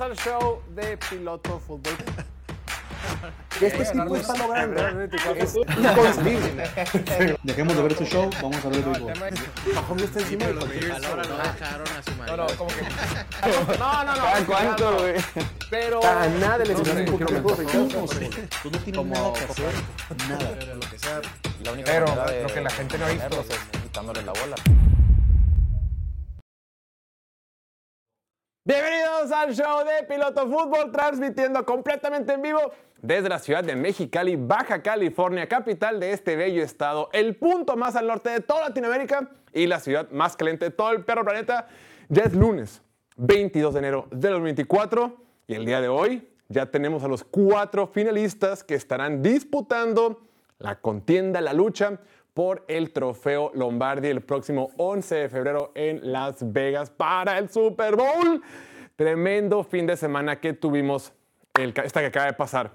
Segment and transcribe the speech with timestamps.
[0.00, 1.92] Bienvenidos al show de Piloto Fútbol.
[3.60, 6.70] Este tipo está logrando es inconcebible.
[7.42, 9.12] Dejemos de ver este show, vamos a ver el béisbol.
[9.74, 11.36] Mahomes está encima de Los no no.
[11.36, 12.56] dejaron a su No, no, madre.
[12.56, 12.82] como que.
[13.78, 14.22] No, no, no.
[14.22, 15.14] ¿Cada cuánto, güey?
[15.68, 16.00] Pero.
[16.02, 17.56] A nada de no lesionar un kilómetro.
[18.62, 19.74] Tú no tienes Como- nada que hacer,
[20.28, 20.50] nada.
[20.58, 21.20] Pero lo que sea,
[21.62, 23.40] La única Pero manera de lo que la gente no ha visto.
[23.50, 24.56] es quitándole la bola.
[28.70, 32.60] Bienvenidos al show de Piloto Fútbol, transmitiendo completamente en vivo
[33.02, 37.96] desde la ciudad de Mexicali, Baja California, capital de este bello estado, el punto más
[37.96, 41.66] al norte de toda Latinoamérica y la ciudad más caliente de todo el perro planeta.
[42.10, 42.80] Ya es lunes,
[43.16, 45.16] 22 de enero de 2024
[45.48, 50.20] y el día de hoy ya tenemos a los cuatro finalistas que estarán disputando
[50.58, 51.98] la contienda, la lucha
[52.34, 57.96] por el trofeo Lombardi el próximo 11 de febrero en Las Vegas para el Super
[57.96, 58.42] Bowl.
[58.96, 61.12] Tremendo fin de semana que tuvimos
[61.54, 62.72] esta que acaba de pasar.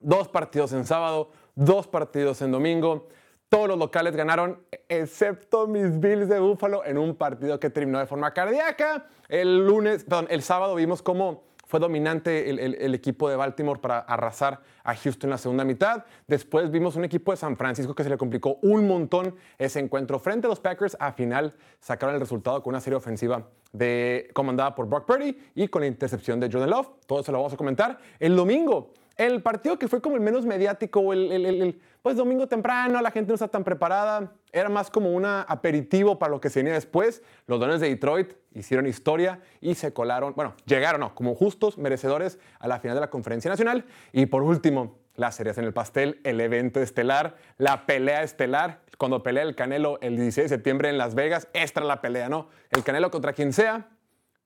[0.00, 3.08] Dos partidos en sábado, dos partidos en domingo.
[3.48, 8.06] Todos los locales ganaron, excepto mis Bills de Buffalo, en un partido que terminó de
[8.06, 9.06] forma cardíaca.
[9.28, 14.60] El lunes, perdón, el sábado vimos cómo fue dominante el, equipo de Baltimore para arrasar
[14.82, 16.04] a Houston en la segunda mitad.
[16.26, 20.18] Después vimos un equipo de San Francisco que se le complicó un montón ese encuentro
[20.18, 20.96] frente a los Packers.
[21.00, 25.68] A final sacaron el resultado con una serie ofensiva de, comandada por Brock Purdy y
[25.68, 26.88] con la intercepción de Jordan Love.
[27.06, 27.98] Todo eso lo vamos a comentar.
[28.18, 33.10] El domingo, el partido que fue como el menos mediático, el- pues domingo temprano, la
[33.10, 36.74] gente no está tan preparada, era más como un aperitivo para lo que se venía
[36.74, 37.22] después.
[37.46, 42.68] Los Dones de Detroit hicieron historia y se colaron, bueno, llegaron como justos, merecedores a
[42.68, 43.86] la final de la Conferencia Nacional.
[44.12, 48.82] Y por último, las cereas en el pastel, el evento estelar, la pelea estelar.
[48.98, 52.28] Cuando pelea el Canelo el 16 de septiembre en Las Vegas, esta era la pelea,
[52.28, 52.48] ¿no?
[52.70, 53.88] El Canelo contra quien sea,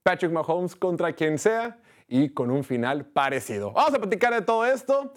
[0.05, 3.73] Patrick Mahomes contra quien sea y con un final parecido.
[3.73, 5.13] Vamos a platicar de todo esto.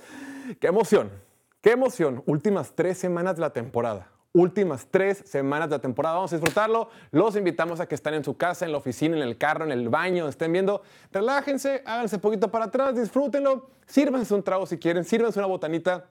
[0.59, 1.30] ¡Qué emoción!
[1.61, 2.23] ¡Qué emoción!
[2.25, 4.07] Últimas tres semanas de la temporada.
[4.33, 6.15] Últimas tres semanas de la temporada.
[6.15, 6.89] Vamos a disfrutarlo.
[7.11, 9.71] Los invitamos a que estén en su casa, en la oficina, en el carro, en
[9.71, 10.81] el baño, estén viendo.
[11.11, 13.69] Relájense, háganse un poquito para atrás, disfrútenlo.
[13.85, 16.05] Sírvanse un trago si quieren, sírvanse una botanita.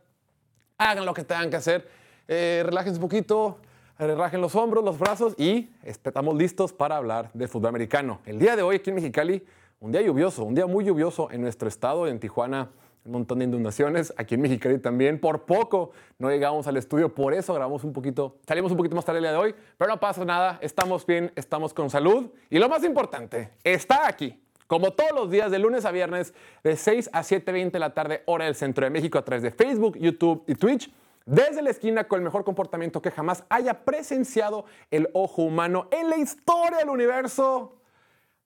[0.78, 1.89] Hagan lo que tengan que hacer.
[2.28, 3.59] Eh, relájense un poquito,
[3.99, 8.21] relajen los hombros, los brazos y estamos listos para hablar de fútbol americano.
[8.25, 9.44] El día de hoy aquí en Mexicali,
[9.81, 12.71] un día lluvioso, un día muy lluvioso en nuestro estado, en Tijuana,
[13.05, 15.21] un montón de inundaciones, aquí en Mexicali también.
[15.21, 19.05] Por poco no llegamos al estudio, por eso grabamos un poquito, salimos un poquito más
[19.05, 22.59] tarde el día de hoy, pero no pasa nada, estamos bien, estamos con salud y
[22.59, 24.41] lo más importante, está aquí.
[24.66, 28.22] Como todos los días, de lunes a viernes, de 6 a 7.20 de la tarde,
[28.27, 30.93] hora del centro de México, a través de Facebook, YouTube y Twitch.
[31.27, 36.09] Desde la esquina con el mejor comportamiento que jamás haya presenciado el ojo humano en
[36.09, 37.81] la historia del universo.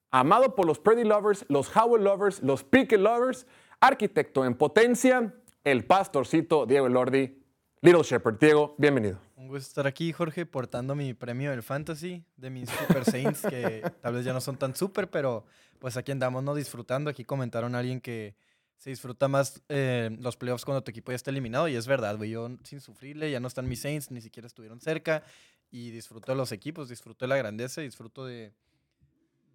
[0.09, 3.45] Amado por los Purdy Lovers, los Howell Lovers, los Pickett Lovers,
[3.79, 7.41] arquitecto en potencia, el pastorcito Diego Elordi,
[7.81, 8.39] Little Shepherd.
[8.39, 9.19] Diego, bienvenido.
[9.35, 13.81] un gusto estar aquí, Jorge, portando mi premio del Fantasy de mis Super Saints, que
[14.01, 15.45] tal vez ya no son tan super, pero
[15.79, 16.55] pues aquí andamos, ¿no?
[16.55, 17.09] Disfrutando.
[17.09, 18.35] Aquí comentaron a alguien que
[18.77, 22.17] se disfruta más eh, los playoffs cuando tu equipo ya está eliminado, y es verdad,
[22.17, 22.31] güey.
[22.31, 25.23] Yo sin sufrirle, ya no están mis Saints, ni siquiera estuvieron cerca,
[25.69, 28.53] y disfruto de los equipos, disfruto de la grandeza, disfruto de,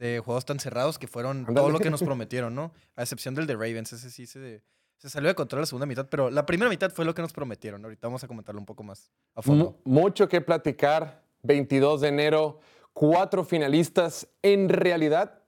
[0.00, 1.72] de juegos tan cerrados que fueron todo Ándale.
[1.72, 2.72] lo que nos prometieron, ¿no?
[2.96, 4.62] A excepción del de Ravens, ese sí se,
[4.96, 7.32] se salió de control la segunda mitad, pero la primera mitad fue lo que nos
[7.32, 7.84] prometieron.
[7.84, 9.78] Ahorita vamos a comentarlo un poco más a fondo.
[9.84, 11.22] Mu- mucho que platicar.
[11.42, 12.60] 22 de enero,
[12.92, 14.28] cuatro finalistas.
[14.42, 15.42] En realidad,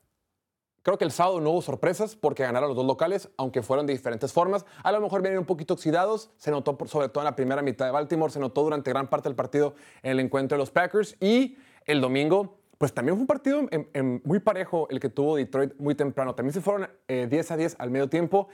[0.82, 3.92] creo que el sábado no hubo sorpresas porque ganaron los dos locales, aunque fueron de
[3.92, 4.64] diferentes formas.
[4.82, 6.30] A lo mejor vienen un poquito oxidados.
[6.38, 9.08] Se notó por- sobre todo en la primera mitad de Baltimore, se notó durante gran
[9.10, 11.14] parte del partido en el encuentro de los Packers.
[11.20, 15.36] Y el domingo, pues también fue un partido en- en muy parejo el que tuvo
[15.36, 16.34] Detroit muy temprano.
[16.34, 18.48] También se fueron eh, 10 a 10 al medio tiempo.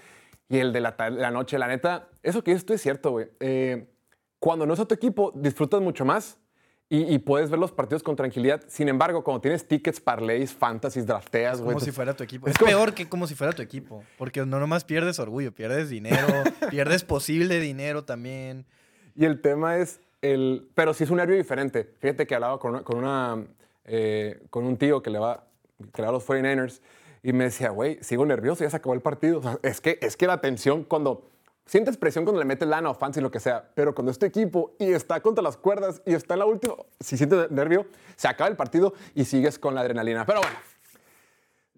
[0.50, 3.28] Y el de la, la noche, la neta, eso que dices tú es cierto, güey.
[3.40, 3.88] Eh,
[4.38, 6.36] cuando no es a tu equipo, disfrutas mucho más
[6.90, 8.62] y, y puedes ver los partidos con tranquilidad.
[8.68, 11.72] Sin embargo, cuando tienes tickets, parlays, fantasies, drafteas, güey.
[11.72, 12.48] Como si fuera tu equipo.
[12.48, 14.04] es Es, como- peor que como si fuera tu equipo.
[14.18, 16.26] Porque no nomás pierdes orgullo, pierdes dinero,
[16.70, 18.66] pierdes posible dinero también.
[19.14, 21.94] Y el tema es, el, pero sí es un nervio diferente.
[21.98, 23.46] Fíjate que hablaba con, una- con, una,
[23.88, 25.44] eh, con un tío que le, va,
[25.92, 26.80] que le a los 49ers
[27.22, 29.40] y me decía, güey, sigo nervioso, ya se acabó el partido.
[29.62, 31.28] Es, que, es que la tensión cuando...
[31.66, 34.24] Sientes presión cuando le metes lana o fancy, lo que sea, pero cuando es tu
[34.24, 37.86] equipo y está contra las cuerdas y está en la última, si sientes nervio,
[38.16, 40.24] se acaba el partido y sigues con la adrenalina.
[40.24, 40.56] Pero bueno,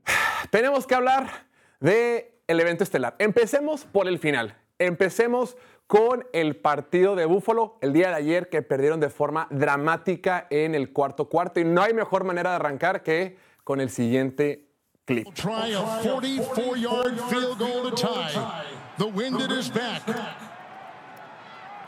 [0.52, 1.48] tenemos que hablar
[1.80, 3.16] del evento estelar.
[3.18, 4.56] Empecemos por el final.
[4.78, 5.56] Empecemos
[5.90, 10.76] con el partido de Búfalo el día de ayer que perdieron de forma dramática en
[10.76, 11.58] el cuarto cuarto.
[11.58, 14.68] Y no hay mejor manera de arrancar que con el siguiente
[15.04, 15.26] clip.
[15.34, 18.30] Try a 44 yard field goal to tie.
[18.98, 20.02] The wind at his back.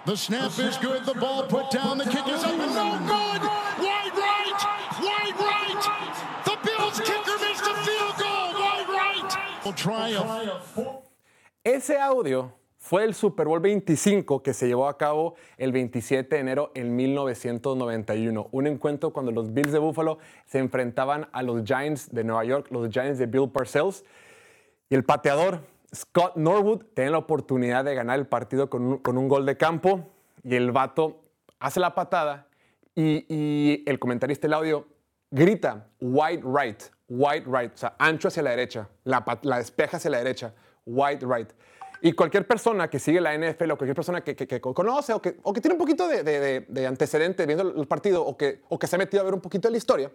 [0.05, 1.05] The snap is good.
[1.05, 1.99] The ball put down.
[1.99, 3.43] The kick is up and no good.
[3.87, 4.63] Wide right.
[5.01, 6.45] Wide right.
[6.45, 8.53] The Bills kicker makes the field goal.
[8.53, 9.65] Wide right.
[9.65, 11.03] We'll try a
[11.65, 16.40] Ese audio fue el Super Bowl 25 que se llevó a cabo el 27 de
[16.40, 18.49] enero en 1991.
[18.50, 22.67] Un encuentro cuando los Bills de Buffalo se enfrentaban a los Giants de Nueva York,
[22.70, 24.05] los Giants de Bill Parcells.
[24.90, 25.61] Y el pateador
[25.94, 29.56] Scott Norwood tiene la oportunidad de ganar el partido con un, con un gol de
[29.56, 30.11] campo.
[30.43, 31.23] Y el vato
[31.61, 32.49] hace la patada
[32.96, 34.88] y, el comentarista del audio
[35.31, 40.11] grita wide right, wide right, o sea, ancho hacia la derecha, la, la despeja hacia
[40.11, 40.52] la derecha,
[40.84, 41.52] wide right.
[42.05, 45.75] Y cualquier persona que sigue la NFL o cualquier persona que, conoce o que, tiene
[45.75, 49.21] un poquito de, de- de- de antecedente viendo el partido o que, se ha metido
[49.21, 50.11] a ver un poquito de la historia,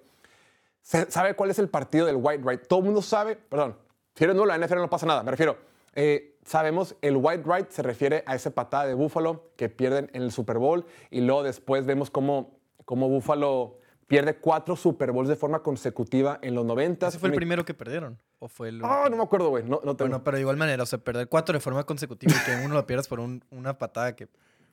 [0.82, 2.68] sabe cuál es el partido del white right.
[2.68, 3.78] Todo el mundo sabe, perdón,
[4.16, 5.58] si eres nuevo la NFL no pasa nada, me refiero,
[5.96, 10.24] eh, sabemos el white right se refiere a esa patada de Buffalo que pierden en
[10.24, 15.36] el Super Bowl y luego después vemos cómo, cómo Buffalo pierde cuatro Super Bowls de
[15.36, 17.08] forma consecutiva en los 90.
[17.10, 18.18] ¿Ese fue el primero que perdieron?
[18.40, 19.64] ¿O fue el Ah, no me acuerdo, güey.
[19.64, 20.10] No, no tengo.
[20.10, 22.74] Bueno, pero de igual manera, o sea, perder cuatro de forma consecutiva y que uno
[22.74, 24.28] lo pierdas por un- una patada que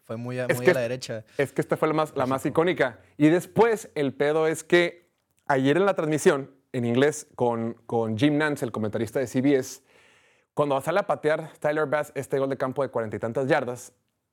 [0.05, 1.25] fue muy a, muy que- a la derecha.
[1.37, 3.01] Es que esta fue la más, la más icónica.
[3.17, 5.11] Y después el pedo es que
[5.47, 9.83] ayer en la transmisión, en inglés, con, con Jim Nance, el comentarista de CBS,
[10.55, 13.93] cuando sale a patear Tyler Bass este gol de campo de cuarenta y tantas yardas,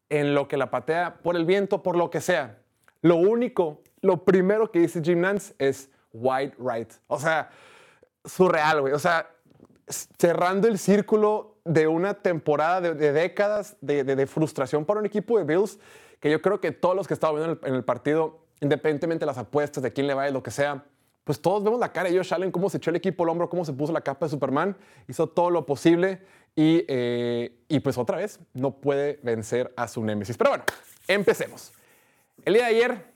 [0.10, 2.60] en lo que la patea por el viento, por lo que sea,
[3.02, 6.92] lo único, lo primero que dice Jim Nance es wide right.
[7.08, 7.50] O sea,
[8.26, 8.94] surreal, güey.
[8.94, 9.30] O sea,
[10.18, 15.06] cerrando el círculo de una temporada de, de décadas de, de- de frustración para un
[15.06, 15.80] equipo de Bills,
[16.20, 19.22] que yo creo que todos los que estaban viendo en el, en el partido, independientemente
[19.22, 20.84] de las apuestas, de quién le va y lo que sea,
[21.24, 23.50] pues todos vemos la cara de Josh Allen, cómo se echó el equipo al hombro,
[23.50, 24.76] cómo se puso la capa de Superman,
[25.08, 26.22] hizo todo lo posible
[26.56, 30.36] y, eh, y pues otra vez no puede vencer a su némesis.
[30.38, 30.64] Pero bueno,
[31.08, 31.72] empecemos.
[32.44, 33.11] El día de ayer,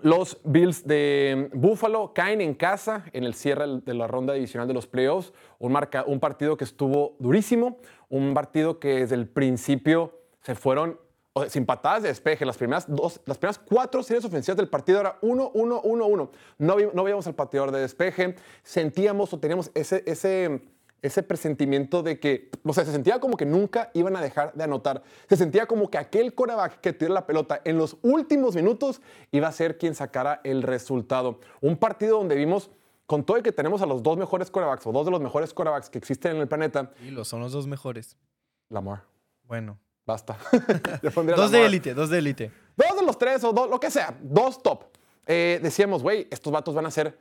[0.00, 4.74] los Bills de Buffalo caen en casa en el cierre de la ronda divisional de
[4.74, 5.32] los playoffs.
[5.58, 7.78] Un, marca- un partido que estuvo durísimo,
[8.08, 10.12] un partido que desde el principio
[10.42, 11.00] se fueron
[11.32, 12.44] o sea, sin patadas de despeje.
[12.46, 16.30] Las primeras, dos, las primeras cuatro series ofensivas del partido era 1, 1, 1, 1.
[16.58, 18.36] No, no veíamos al pateador de despeje.
[18.62, 20.62] Sentíamos o teníamos ese, ese,
[21.02, 24.64] ese presentimiento de que, o sea, se sentía como que nunca iban a dejar de
[24.64, 25.02] anotar.
[25.28, 29.00] Se sentía como que aquel coreback que tiró la pelota en los últimos minutos
[29.30, 31.40] iba a ser quien sacara el resultado.
[31.60, 32.70] Un partido donde vimos,
[33.06, 35.54] con todo el que tenemos a los dos mejores corebacks o dos de los mejores
[35.54, 38.16] corebacks que existen en el planeta, Y los son los dos mejores.
[38.68, 39.04] Lamar.
[39.44, 39.78] Bueno.
[40.08, 40.38] Basta.
[41.02, 42.50] Dos de élite, dos de élite.
[42.74, 44.84] Dos de los tres o dos, lo que sea, dos top.
[45.26, 47.18] Eh, decíamos, güey, estos vatos van a hacer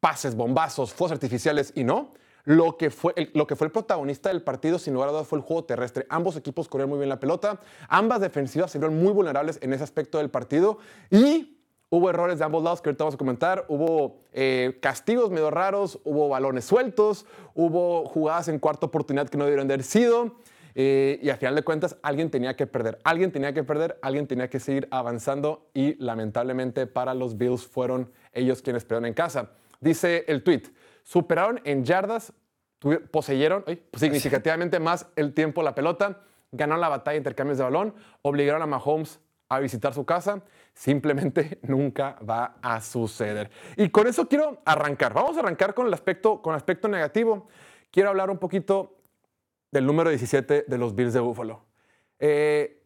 [0.00, 2.14] pases, bombazos, fuegos artificiales y no.
[2.50, 5.28] Lo que, fue el, lo que fue el protagonista del partido, sin lugar a dudas,
[5.28, 6.04] fue el juego terrestre.
[6.08, 7.60] Ambos equipos corrieron muy bien la pelota.
[7.88, 10.78] Ambas defensivas se vieron muy vulnerables en ese aspecto del partido.
[11.10, 11.60] Y
[11.90, 13.66] hubo errores de ambos lados que ahorita vamos a comentar.
[13.68, 17.24] Hubo eh, castigos medio raros, hubo balones sueltos,
[17.54, 20.34] hubo jugadas en cuarta oportunidad que no debieron de haber sido.
[20.74, 22.98] Eh, y al final de cuentas, alguien tenía que perder.
[23.04, 25.68] Alguien tenía que perder, alguien tenía que seguir avanzando.
[25.72, 29.52] Y lamentablemente para los Bills fueron ellos quienes perdieron en casa.
[29.78, 30.64] Dice el tweet:
[31.04, 32.32] superaron en yardas,
[33.10, 37.94] poseyeron ay, significativamente más el tiempo la pelota, ganaron la batalla de intercambios de balón,
[38.22, 40.42] obligaron a Mahomes a visitar su casa.
[40.72, 43.50] Simplemente nunca va a suceder.
[43.76, 45.12] Y con eso quiero arrancar.
[45.12, 47.48] Vamos a arrancar con el aspecto, con el aspecto negativo.
[47.90, 48.96] Quiero hablar un poquito
[49.70, 51.64] del número 17 de los Bills de Buffalo.
[52.18, 52.82] Eh,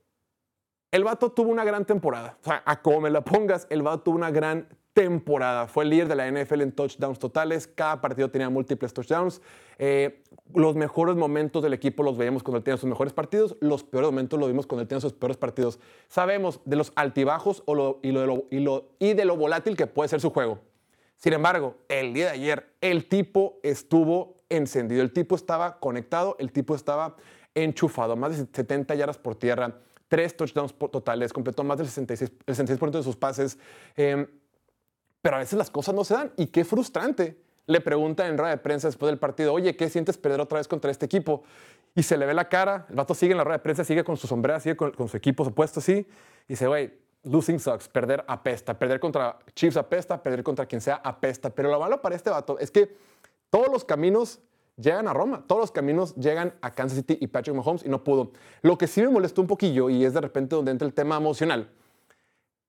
[0.91, 2.39] el vato tuvo una gran temporada.
[2.41, 5.67] O sea, a como me la pongas, el vato tuvo una gran temporada.
[5.67, 7.67] Fue el líder de la NFL en touchdowns totales.
[7.67, 9.43] Cada partido tenía múltiples touchdowns.
[9.79, 10.23] Eh,
[10.55, 13.57] los mejores momentos del equipo los veíamos cuando él tenía sus mejores partidos.
[13.61, 15.81] Los peores momentos los vimos cuando él tenía sus peores partidos.
[16.09, 19.87] Sabemos de los altibajos o lo- y, lo- y lo- y de lo volátil que
[19.89, 20.61] puede ser su juego.
[21.17, 26.53] Sin embargo, el día de ayer, el tipo estuvo encendido, el tipo estaba conectado, el
[26.53, 27.17] tipo estaba
[27.55, 32.55] enchufado, más de 70 yardas por tierra, tres touchdowns totales, completó más del 66%, el
[32.55, 33.59] 66% de sus pases.
[33.97, 34.27] Eh,
[35.25, 37.39] pero a veces las cosas no se dan y qué frustrante.
[37.65, 40.69] Le pregunta en rueda de prensa después del partido, oye, ¿qué sientes perder otra vez
[40.69, 41.45] contra este equipo?
[41.95, 44.05] Y se le ve la cara, el vato sigue en la rueda de prensa, sigue
[44.05, 46.07] con su sombrera, sigue con, su equipo supuesto así, y
[46.47, 51.49] dice, güey, losing sucks, perder apesta, perder contra Chiefs apesta, perder contra quien sea apesta.
[51.49, 52.95] Pero lo malo para este vato es que
[53.49, 54.41] todos los caminos
[54.77, 58.05] llegan a Roma, todos los caminos llegan a Kansas City y Patrick Mahomes y no
[58.05, 58.33] pudo.
[58.61, 61.17] Lo que sí me molestó un poquillo y es de repente donde entra el tema
[61.17, 61.71] emocional,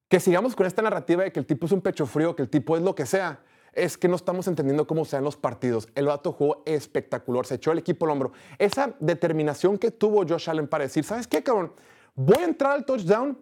[0.08, 2.50] que sigamos con esta narrativa de que el tipo es un pecho frío, que el
[2.50, 3.42] tipo es lo que sea.
[3.74, 5.90] es que no estamos entendiendo cómo sean los partidos.
[5.96, 8.32] El vato jugó espectacular, se echó el equipo al hombro.
[8.58, 11.74] Esa determinación que tuvo Josh Allen para decir, ¿sabes qué, cabrón?
[12.16, 13.38] Voy a entrar al touchdown,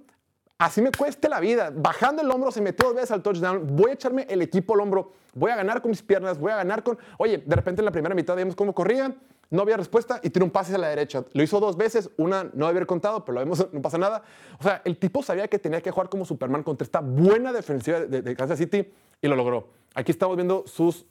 [0.58, 1.72] así me cueste la vida.
[1.72, 4.80] Bajando el hombro, se metió dos veces al touchdown, voy a echarme el equipo al
[4.80, 6.98] hombro, voy a ganar con mis piernas, voy a ganar con...
[7.20, 9.16] Oye, de repente en la primera mitad vimos cómo corría,
[9.54, 11.24] no había respuesta y tiene un pase a la derecha.
[11.32, 14.24] Lo hizo dos veces, una no había contado, pero lo vemos, no pasa nada.
[14.60, 18.00] O sea, el tipo sabía que tenía que jugar como Superman contra esta buena defensiva
[18.00, 18.92] de, Kansas City
[19.22, 19.70] y lo logró.
[19.94, 21.06] Aquí estamos viendo sus...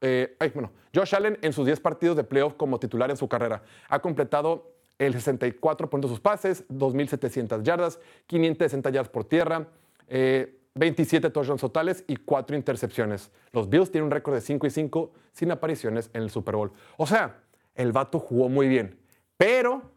[0.00, 3.28] eh, ay, bueno, Josh Allen en sus 10 partidos de playoff como titular en su
[3.28, 3.62] carrera.
[3.88, 9.68] Ha completado el 64% de sus pases, 2.700 yardas, 560 yardas por tierra,
[10.08, 13.30] eh, 27 touchdowns totales y 4 intercepciones.
[13.52, 16.72] Los Bills tienen un récord de 5 y 5 sin apariciones en el Super Bowl.
[16.96, 17.43] O sea,
[17.74, 18.98] el vato jugó muy bien,
[19.36, 19.94] pero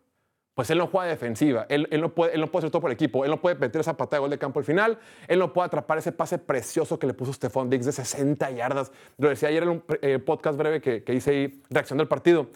[0.57, 2.95] pues él no juega defensiva, él, no puede, él no puede hacer todo por el
[2.95, 5.53] equipo, él no puede meter esa patada de gol de campo al final, él no
[5.53, 8.91] puede atrapar ese pase precioso que le puso Stephon Diggs de 60 yardas.
[9.19, 12.47] Lo decía ayer en un eh, podcast breve que, que hice ahí, reacción del partido.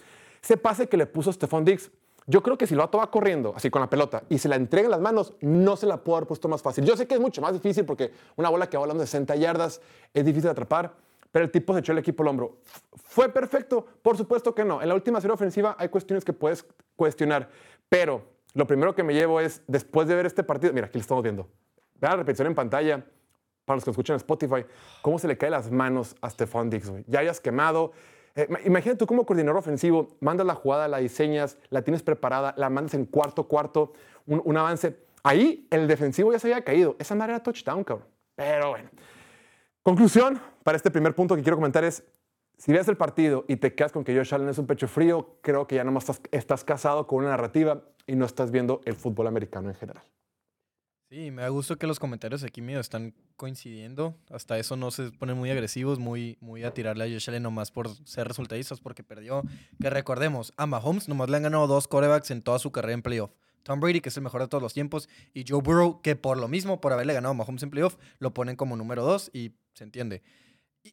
[0.41, 1.91] Ese pase que le puso Stephon Diggs,
[2.25, 4.55] yo creo que si el vato va corriendo así con la pelota y se la
[4.55, 6.85] entrega en las manos, no se la puede haber puesto más fácil.
[6.85, 9.35] Yo sé que es mucho más difícil porque una bola que va volando de 60
[9.35, 9.81] yardas
[10.13, 10.93] es difícil de atrapar,
[11.31, 12.57] pero el tipo se echó el equipo al hombro.
[12.95, 13.85] ¿Fue perfecto?
[14.01, 14.81] Por supuesto que no.
[14.81, 17.49] En la última serie ofensiva hay cuestiones que puedes cuestionar,
[17.89, 18.23] pero
[18.53, 21.23] lo primero que me llevo es, después de ver este partido, mira, aquí lo estamos
[21.23, 21.47] viendo.
[21.99, 23.05] Vean la repetición en pantalla,
[23.65, 24.65] para los que escuchan en Spotify,
[25.01, 27.05] cómo se le caen las manos a Stephon güey.
[27.07, 27.91] Ya hayas quemado.
[28.35, 32.53] Eh, ma- imagínate tú como coordinador ofensivo, mandas la jugada, la diseñas, la tienes preparada,
[32.57, 33.93] la mandas en cuarto, cuarto,
[34.25, 34.97] un, un avance.
[35.23, 36.95] Ahí el defensivo ya se había caído.
[36.97, 38.07] Esa madre era touchdown, cabrón.
[38.35, 38.89] Pero bueno.
[39.83, 42.03] Conclusión para este primer punto que quiero comentar es,
[42.57, 45.39] si ves el partido y te quedas con que Josh Allen es un pecho frío,
[45.41, 48.95] creo que ya nomás estás, estás casado con una narrativa y no estás viendo el
[48.95, 50.03] fútbol americano en general.
[51.09, 54.15] Sí, me da gusto que los comentarios aquí mío están coincidiendo.
[54.29, 57.69] Hasta eso no se ponen muy agresivos, muy, muy a tirarle a Josh Allen nomás
[57.69, 59.41] por ser resultadistas, porque perdió.
[59.81, 63.01] Que recordemos, a Mahomes nomás le han ganado dos corebacks en toda su carrera en
[63.01, 63.31] playoff.
[63.63, 66.37] Tom Brady, que es el mejor de todos los tiempos, y Joe Burrow, que por
[66.37, 69.51] lo mismo, por haberle ganado a Mahomes en playoff, lo ponen como número dos y
[69.73, 70.21] se entiende.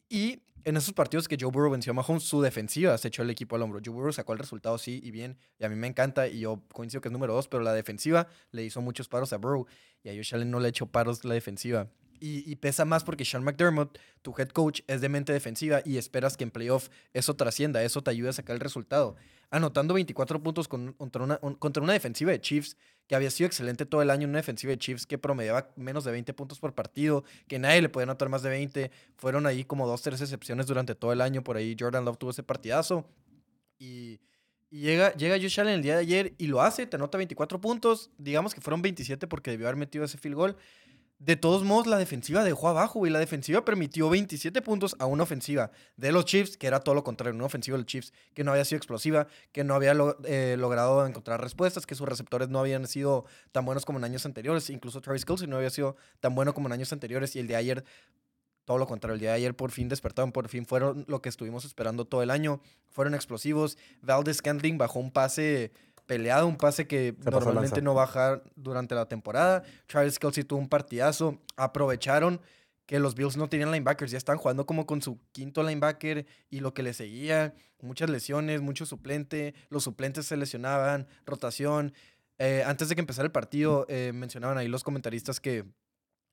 [0.09, 3.29] Y, en esos partidos que Joe Burrow venció a Mahomes, su defensiva se echó el
[3.29, 3.79] equipo al hombro.
[3.83, 6.61] Joe Burrow sacó el resultado sí y bien, y a mí me encanta, y yo
[6.73, 9.67] coincido que es número dos, pero la defensiva le hizo muchos paros a Burrow,
[10.03, 11.87] y a Josh Allen no le echó paros la defensiva.
[12.21, 16.35] Y, pesa más porque Sean McDermott, tu head coach, es de mente defensiva y esperas
[16.35, 19.15] que en playoff eso trascienda, eso te ayude a sacar el resultado.
[19.51, 22.75] Anotando 24 puntos con- contra, una, un- contra una defensiva de Chiefs
[23.07, 26.11] que había sido excelente todo el año, una defensiva de Chiefs que promediaba menos de
[26.11, 28.91] 20 puntos por partido, que nadie le podía anotar más de 20.
[29.17, 31.43] Fueron ahí como dos, tres excepciones durante todo el año.
[31.43, 33.07] Por ahí Jordan Love tuvo ese partidazo.
[33.79, 34.19] Y,
[34.69, 37.59] y llega, llega Josh Allen el día de ayer y lo hace, te anota 24
[37.61, 38.11] puntos.
[38.17, 40.57] Digamos que fueron 27 porque debió haber metido ese field goal.
[41.19, 45.23] De todos modos, la defensiva dejó abajo, y La defensiva permitió 27 puntos a una
[45.23, 48.45] ofensiva de los Chiefs, que era todo lo contrario, una ofensiva de los Chiefs que
[48.45, 52.59] no había sido explosiva, que no había eh, logrado encontrar respuestas, que sus receptores no
[52.59, 54.69] habían sido tan buenos como en años anteriores.
[54.69, 57.35] Incluso Travis Kelce no había sido tan bueno como en años anteriores.
[57.35, 57.83] Y el de ayer,
[58.63, 61.65] todo lo contrario, el de ayer por fin despertaron, por fin fueron lo que estuvimos
[61.65, 62.61] esperando todo el año.
[62.87, 63.77] Fueron explosivos.
[64.01, 65.73] Valdez Scantling bajó un pase
[66.09, 69.61] peleado, un pase que Se normalmente no baja durante la temporada.
[69.85, 71.39] Travis Kelsey tuvo un partidazo.
[71.55, 72.41] Aprovecharon
[72.87, 76.61] que los Bills no tenían linebackers, ya están jugando como con su quinto linebacker y
[76.61, 81.93] lo que le seguía, muchas lesiones, mucho suplente, los suplentes se lesionaban, rotación.
[82.39, 85.63] Eh, antes de que empezara el partido, eh, mencionaban ahí los comentaristas que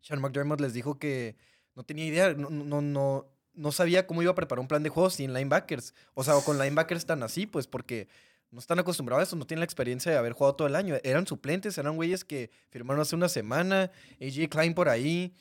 [0.00, 1.36] Sean McDermott les dijo que
[1.74, 4.88] no tenía idea, no, no, no, no sabía cómo iba a preparar un plan de
[4.88, 5.92] juego sin linebackers.
[6.14, 8.08] O sea, o con linebackers tan así, pues porque
[8.50, 10.96] no están acostumbrados a eso, no tienen la experiencia de haber jugado todo el año.
[11.02, 15.34] Eran suplentes, eran güeyes que firmaron hace una semana, AJ Klein por ahí.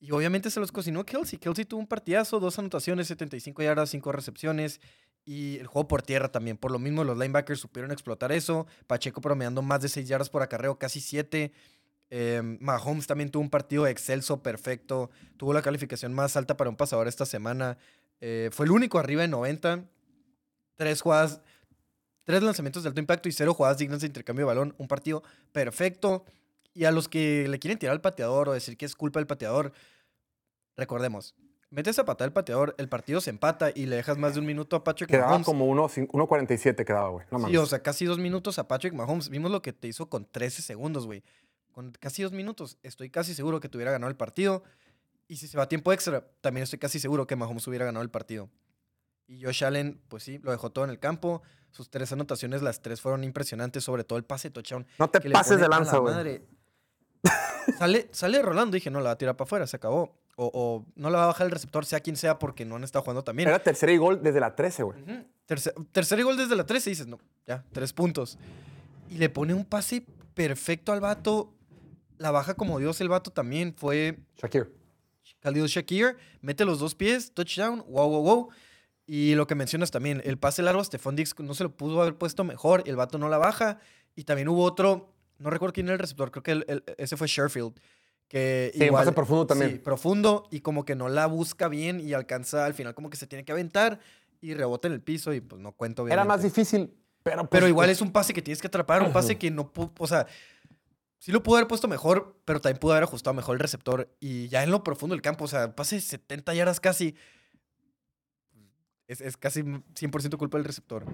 [0.00, 1.38] Y obviamente se los cocinó Kelsey.
[1.38, 4.80] Kelsey tuvo un partidazo, dos anotaciones, 75 yardas, 5 recepciones.
[5.24, 6.56] Y el juego por tierra también.
[6.56, 8.66] Por lo mismo, los linebackers supieron explotar eso.
[8.86, 11.52] Pacheco promediando más de 6 yardas por acarreo, casi 7.
[12.60, 15.10] Mahomes también tuvo un partido excelso, perfecto.
[15.36, 17.76] Tuvo la calificación más alta para un pasador esta semana.
[18.20, 19.84] Eh, fue el único arriba de 90.
[20.76, 21.40] Tres jugadas,
[22.28, 24.74] tres lanzamientos de alto impacto y cero jugadas dignas de intercambio de balón.
[24.76, 26.26] Un partido perfecto.
[26.74, 29.26] Y a los que le quieren tirar al pateador o decir que es culpa del
[29.26, 29.72] pateador,
[30.76, 31.34] recordemos,
[31.70, 34.46] metes a patar el pateador, el partido se empata y le dejas más de un
[34.46, 35.46] minuto a Patrick Quedaba Mahomes.
[35.46, 37.26] como 1.47 quedaba, güey.
[37.30, 39.30] No Sí, o sea, casi dos minutos a Patrick Mahomes.
[39.30, 41.24] Vimos lo que te hizo con 13 segundos, güey.
[41.72, 44.64] Con casi dos minutos, estoy casi seguro que te hubiera ganado el partido.
[45.28, 48.02] Y si se va a tiempo extra, también estoy casi seguro que Mahomes hubiera ganado
[48.02, 48.50] el partido.
[49.26, 51.42] Y Josh Allen, pues sí, lo dejó todo en el campo.
[51.70, 54.86] Sus tres anotaciones, las tres fueron impresionantes, sobre todo el pase touchdown.
[54.98, 56.42] No te pases de lanza, güey.
[57.78, 58.74] sale, sale rolando.
[58.74, 60.14] Dije, no, la va a tirar para afuera, se acabó.
[60.36, 62.84] O, o no la va a bajar el receptor, sea quien sea, porque no han
[62.84, 63.48] estado jugando también.
[63.48, 65.02] Era tercera y gol desde la 13, güey.
[65.02, 65.24] Ujú.
[65.46, 68.38] Tercer, tercer gol desde la 13 y dices, no, ya, tres puntos.
[69.10, 71.52] Y le pone un pase perfecto al vato.
[72.18, 73.74] La baja como Dios el vato también.
[73.76, 74.72] Fue Shakir.
[75.40, 78.48] Khalil Shakir, mete los dos pies, touchdown, wow, wow, wow.
[79.10, 82.02] Y lo que mencionas también, el pase largo a Stephon Diggs no se lo pudo
[82.02, 83.78] haber puesto mejor, el vato no la baja.
[84.14, 87.16] Y también hubo otro, no recuerdo quién era el receptor, creo que el- el- ese
[87.16, 87.72] fue Sherfield.
[88.28, 89.70] Que Sí, un pase profundo también.
[89.72, 93.16] Sí, profundo y como que no la busca bien y alcanza al final como que
[93.16, 93.98] se tiene que aventar
[94.42, 96.12] y rebota en el piso y pues no cuento bien.
[96.12, 97.38] Era más difícil, pero.
[97.38, 100.06] pues, Pero igual es un pase que tienes que atrapar, un pase que no o
[100.06, 100.26] sea,
[101.18, 104.48] sí lo pudo haber puesto mejor, pero también pudo haber ajustado mejor el receptor y
[104.48, 107.16] ya en lo profundo del campo, o sea, pase de 70 yardas casi.
[109.08, 111.04] Es, es casi 100% culpa del receptor.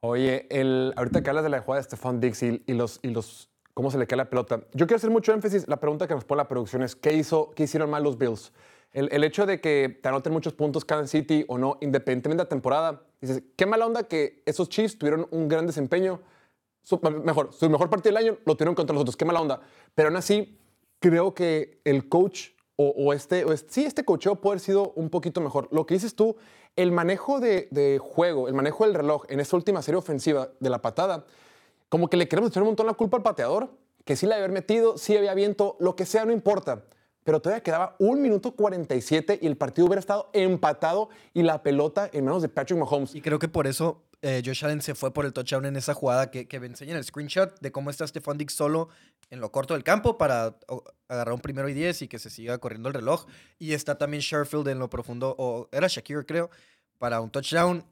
[0.00, 3.48] Oye, el, ahorita que hablas de la jugada de Stephon y, y los, y los.
[3.72, 4.60] ¿Cómo se le cae la pelota?
[4.74, 5.66] Yo quiero hacer mucho énfasis.
[5.66, 8.52] La pregunta que nos pone la producción es: ¿qué, hizo, qué hicieron mal los Bills?
[8.92, 12.44] El, el hecho de que te anoten muchos puntos Kansas City o no, independientemente de
[12.44, 16.20] la temporada, dices, qué mala onda que esos Chiefs tuvieron un gran desempeño.
[16.82, 19.60] Su, mejor, su mejor partido del año lo tuvieron contra los otros, qué mala onda.
[19.94, 20.58] Pero aún así,
[21.00, 24.92] creo que el coach o, o este, o este- sí, este cocheo puede haber sido
[24.94, 25.68] un poquito mejor.
[25.72, 26.36] Lo que dices tú,
[26.76, 30.82] el manejo de, juego, el manejo del reloj en esta última serie ofensiva de la
[30.82, 31.24] patada,
[31.88, 33.70] como que le queremos echar un montón la culpa al pateador,
[34.04, 36.84] que sí la había metido, sí había viento, lo que sea, no importa.
[37.22, 42.10] Pero todavía quedaba un minuto 47 y el partido hubiera estado empatado y la pelota
[42.12, 43.14] en manos de Patrick Mahomes.
[43.14, 45.94] Y creo que por eso eh, Josh Allen se fue por el touchdown en esa
[45.94, 48.90] jugada que, que me enseñan el screenshot de cómo está Stephon Diggs solo
[49.34, 50.56] en lo corto del campo para
[51.08, 53.26] agarrar un primero y 10 y que se siga corriendo el reloj.
[53.58, 56.50] Y está también Sherfield en lo profundo, o era Shakir creo,
[56.98, 57.84] para un touchdown.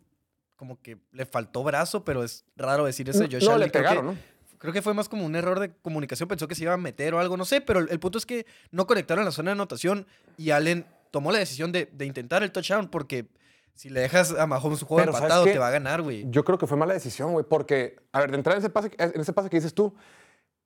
[0.57, 3.73] Como que le faltó brazo, pero es raro decir eso de Josh no, le Creo
[3.73, 4.17] que- pegaron, ¿no?
[4.59, 6.29] Creo que fue más como un error de comunicación.
[6.29, 7.61] Pensó que se iba a meter o algo, no sé.
[7.61, 10.07] Pero el, el punto es que no conectaron la zona de anotación
[10.37, 13.27] y Allen tomó la decisión de, de intentar el touchdown porque
[13.75, 16.27] si le dejas a Mahomes un juego Pero, ¿sabes empatado, te va a ganar, güey.
[16.31, 18.93] Yo creo que fue mala decisión, güey, porque, a ver, de entrar en ese pase,
[18.99, 19.93] en ese pase que dices tú,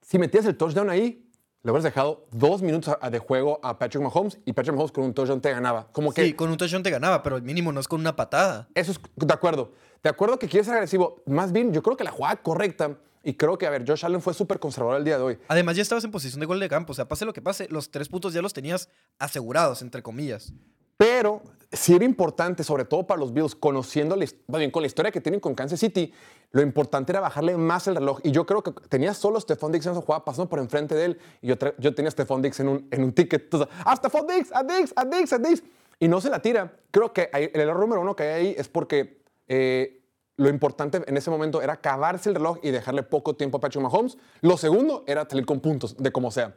[0.06, 1.28] si metías el touchdown ahí,
[1.64, 5.12] le hubieras dejado dos minutos de juego a Patrick Mahomes y Patrick Mahomes con un
[5.12, 5.88] touchdown te ganaba.
[5.90, 8.14] Como que Sí, con un touchdown te ganaba, pero el mínimo no es con una
[8.14, 8.69] patada.
[8.76, 9.73] eso es de acuerdo.
[10.04, 11.25] De acuerdo que quieres ser agresivo.
[11.26, 14.23] Más bien, yo creo que la jugada correcta, y creo que, a ver, Josh Allen
[14.23, 15.38] fue súper conservador el día de hoy.
[15.49, 16.92] Además, ya estabas en posición de gol de campo.
[16.92, 18.88] O sea, pase lo que pase, los tres puntos ya los tenías
[19.19, 20.52] asegurados, entre comillas.
[20.97, 24.17] Pero sí era importante, sobre todo para los Bills, conociendo,
[24.73, 26.13] con la historia que tienen con Kansas City,
[26.52, 28.21] lo importante era bajarle más el reloj.
[28.23, 31.04] Y yo creo que tenía solo Stephon Diggs en esa jugada pasando por enfrente de
[31.04, 31.19] él.
[31.43, 33.45] Y yo, tenía Stephon Diggs en un, en un ticket.
[33.45, 34.50] Entonces, ¡ah, Stephon Diggs!
[34.54, 34.93] ¡A Diggs!
[34.97, 35.32] ¡A Diggs!
[35.32, 35.63] ¡A Diggs!
[35.99, 36.73] Y no se la tira.
[36.91, 40.02] Creo que el error número uno que hay ahí es porque eh,
[40.37, 43.82] lo importante en ese momento era acabarse el reloj y dejarle poco tiempo a Patrick
[43.82, 44.19] Mahomes.
[44.41, 46.54] Lo segundo era salir con puntos, de como sea.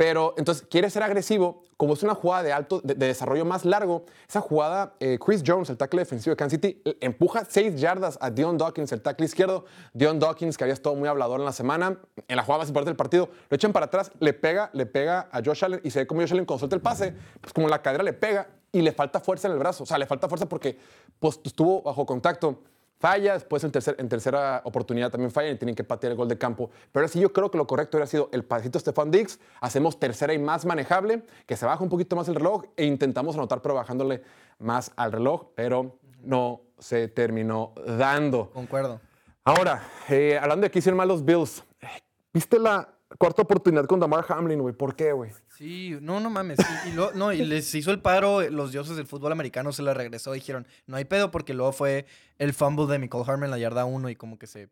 [0.00, 3.66] Pero entonces quiere ser agresivo, como es una jugada de alto, de, de desarrollo más
[3.66, 8.16] largo, esa jugada, eh, Chris Jones, el tackle defensivo de Kansas City, empuja seis yardas
[8.18, 9.66] a Dion Dawkins, el tackle izquierdo.
[9.92, 12.88] Dion Dawkins, que había estado muy hablador en la semana, en la jugada más importante
[12.92, 15.98] del partido, lo echan para atrás, le pega, le pega a Josh Allen y se
[15.98, 18.80] ve como Josh Allen cuando suelta el pase, pues como la cadera le pega y
[18.80, 19.82] le falta fuerza en el brazo.
[19.82, 20.78] O sea, le falta fuerza porque
[21.18, 22.62] pues, estuvo bajo contacto.
[23.00, 26.28] Falla, después en, tercer- en tercera oportunidad también falla y tienen que patear el gol
[26.28, 26.70] de campo.
[26.92, 30.34] Pero sí yo creo que lo correcto hubiera sido el pasito Stefan Diggs, hacemos tercera
[30.34, 33.74] y más manejable, que se baja un poquito más el reloj e intentamos anotar pero
[33.74, 34.22] bajándole
[34.58, 38.50] más al reloj, pero no se terminó dando.
[38.50, 39.00] Concuerdo.
[39.44, 41.86] Ahora, eh, hablando de que hicieron mal los Bills, eh,
[42.34, 42.86] ¿viste la
[43.18, 44.74] cuarta oportunidad con Damar Hamlin, güey?
[44.74, 45.30] ¿Por qué, güey?
[45.60, 46.58] Sí, no, no mames.
[46.86, 49.72] Y, y lo- no, y les hizo el paro, eh, los dioses del fútbol americano
[49.72, 52.06] se la regresó, dijeron, no hay pedo porque luego fue
[52.38, 54.70] el fumble de Michael Harmon la yarda 1 y como que se, se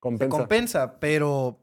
[0.00, 0.36] Compensa.
[0.36, 1.60] compensa, pero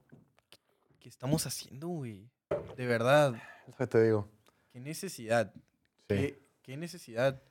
[1.00, 2.30] ¿qué estamos haciendo, güey?
[2.78, 4.30] De verdad, Es lo que te digo.
[4.72, 5.52] qué necesidad.
[5.54, 6.16] Sí.
[6.16, 7.42] ¿Qué, qué necesidad.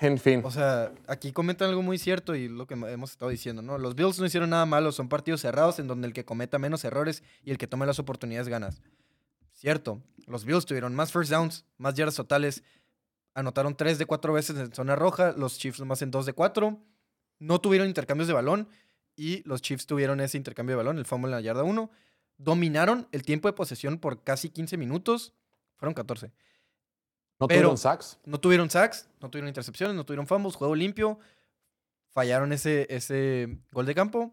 [0.00, 0.42] En fin.
[0.44, 3.78] O sea, aquí comentan algo muy cierto y lo que hemos estado diciendo, ¿no?
[3.78, 6.84] Los Bills no hicieron nada malo, son partidos cerrados en donde el que cometa menos
[6.84, 8.82] errores y el que tome las oportunidades ganas.
[9.64, 12.62] Cierto, los Bills tuvieron más first downs, más yardas totales,
[13.32, 16.78] anotaron 3 de 4 veces en zona roja, los Chiefs nomás en 2 de 4,
[17.38, 18.68] no tuvieron intercambios de balón
[19.16, 21.90] y los Chiefs tuvieron ese intercambio de balón, el fumble en la yarda 1,
[22.36, 25.32] dominaron el tiempo de posesión por casi 15 minutos,
[25.76, 26.30] fueron 14.
[27.40, 28.18] no pero- tuvieron sacks.
[28.26, 31.18] No tuvieron sacks, no tuvieron intercepciones, no tuvieron fumbles, juego limpio.
[32.10, 34.30] Fallaron ese, ese gol de campo.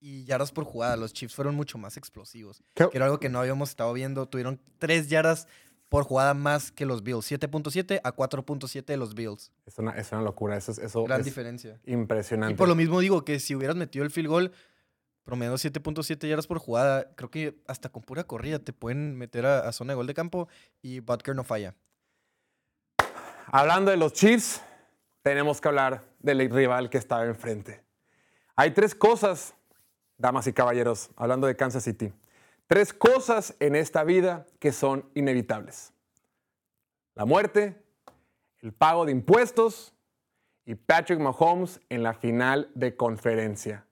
[0.00, 0.96] Y yardas por jugada.
[0.96, 2.62] Los Chiefs fueron mucho más explosivos.
[2.74, 2.88] ¿Qué?
[2.88, 4.26] Que era algo que no habíamos estado viendo.
[4.26, 5.48] Tuvieron tres yardas
[5.88, 7.30] por jugada más que los Bills.
[7.30, 9.50] 7.7 a 4.7 de los Bills.
[9.66, 10.56] Es una, es una locura.
[10.56, 11.80] Eso, es- eso Gran es diferencia.
[11.86, 12.52] impresionante.
[12.52, 14.52] Y por lo mismo digo que si hubieras metido el field goal,
[15.24, 17.10] promediando 7.7 yardas por jugada.
[17.16, 20.14] Creo que hasta con pura corrida te pueden meter a, a zona de gol de
[20.14, 20.48] campo
[20.80, 21.74] y Butker no falla.
[23.46, 24.60] Hablando de los Chiefs,
[25.22, 27.82] tenemos que hablar del rival que estaba enfrente.
[28.56, 29.54] Hay tres cosas,
[30.18, 32.12] damas y caballeros, hablando de Kansas City.
[32.66, 35.92] Tres cosas en esta vida que son inevitables.
[37.14, 37.80] La muerte,
[38.60, 39.94] el pago de impuestos
[40.66, 43.86] y Patrick Mahomes en la final de conferencia.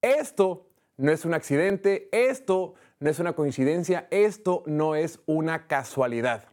[0.00, 6.44] Esto no es un accidente, esto no es una coincidencia, esto no es una casualidad.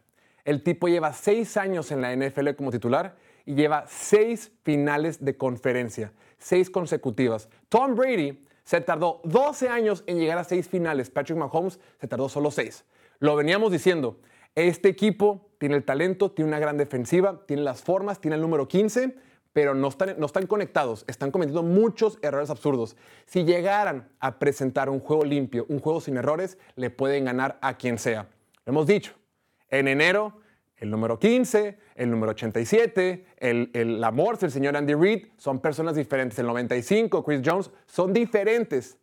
[0.44, 5.36] El tipo lleva seis años en la NFL como titular y lleva seis finales de
[5.36, 7.48] conferencia, seis consecutivas.
[7.68, 11.08] Tom Brady se tardó 12 años en llegar a seis finales.
[11.08, 12.84] Patrick Mahomes se tardó solo seis.
[13.18, 14.20] Lo veníamos diciendo,
[14.54, 18.68] este equipo tiene el talento, tiene una gran defensiva, tiene las formas, tiene el número
[18.68, 19.16] 15,
[19.54, 22.94] pero no están, no están conectados, están cometiendo muchos errores absurdos.
[23.24, 27.78] Si llegaran a presentar un juego limpio, un juego sin errores, le pueden ganar a
[27.78, 28.28] quien sea.
[28.66, 29.14] Lo hemos dicho,
[29.70, 30.42] en enero
[30.78, 35.96] el número 15, el número 87, el, el, la el señor Andy Reid, son personas
[35.96, 36.38] diferentes.
[36.38, 38.96] El 95, Chris Jones, son diferentes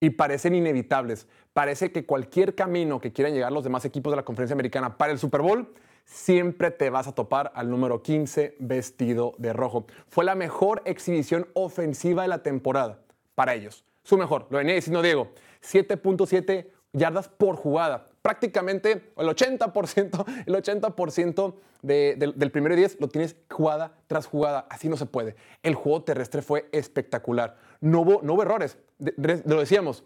[0.00, 1.28] y parecen inevitables.
[1.52, 5.12] Parece que cualquier camino que quieran llegar los demás equipos de la conferencia americana para
[5.12, 5.68] el Super Bowl,
[6.04, 9.86] siempre te vas a topar al número 15 vestido de rojo.
[10.08, 13.00] Fue la mejor exhibición ofensiva de la temporada
[13.34, 13.84] para ellos.
[14.02, 18.06] Su mejor, lo venía diciendo Diego, 7.7 yardas por jugada.
[18.22, 24.66] Prácticamente el 80%, el 80% de, de, del primer 10 lo tienes jugada tras jugada.
[24.70, 25.36] Así no se puede.
[25.62, 27.56] El juego terrestre fue espectacular.
[27.80, 28.76] No hubo, no hubo errores.
[28.98, 30.04] Lo decíamos.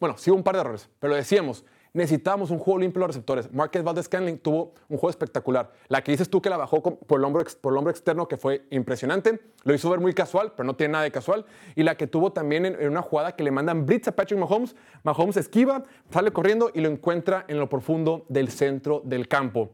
[0.00, 1.64] Bueno, sí hubo un par de errores, pero lo decíamos.
[1.94, 3.52] Necesitábamos un juego limpio de receptores.
[3.52, 5.72] Marquez Valdez Scanling tuvo un juego espectacular.
[5.88, 9.74] La que dices tú que la bajó por el, hombro, externo, que fue impresionante, lo
[9.74, 11.44] hizo ver muy casual, pero no tiene nada de casual.
[11.74, 14.74] Y la que tuvo también en, una jugada que le mandan blitz a Patrick Mahomes.
[15.02, 19.72] Mahomes esquiva, sale corriendo y lo encuentra en lo profundo del centro del campo.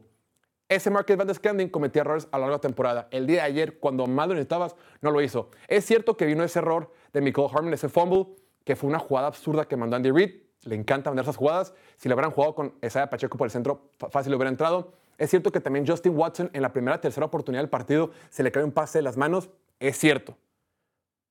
[0.67, 3.07] Ese Marquez Valdez Scanling cometía errores a lo largo de la temporada.
[3.11, 5.51] El día de ayer, cuando más lo necesitabas, no lo hizo.
[5.69, 8.27] Es cierto que vino ese error de Michael Harmon, ese fumble,
[8.65, 11.73] que fue una jugada absurda que mandó Andy Reid le encanta vender esas jugadas.
[11.97, 14.93] Si le hubieran jugado con Isaiah Pacheco por el centro, fácil hubiera entrado.
[15.17, 18.51] Es cierto que también Justin Watson en la primera tercera oportunidad del partido se le
[18.51, 19.49] cae un pase de las manos.
[19.79, 20.37] Es cierto.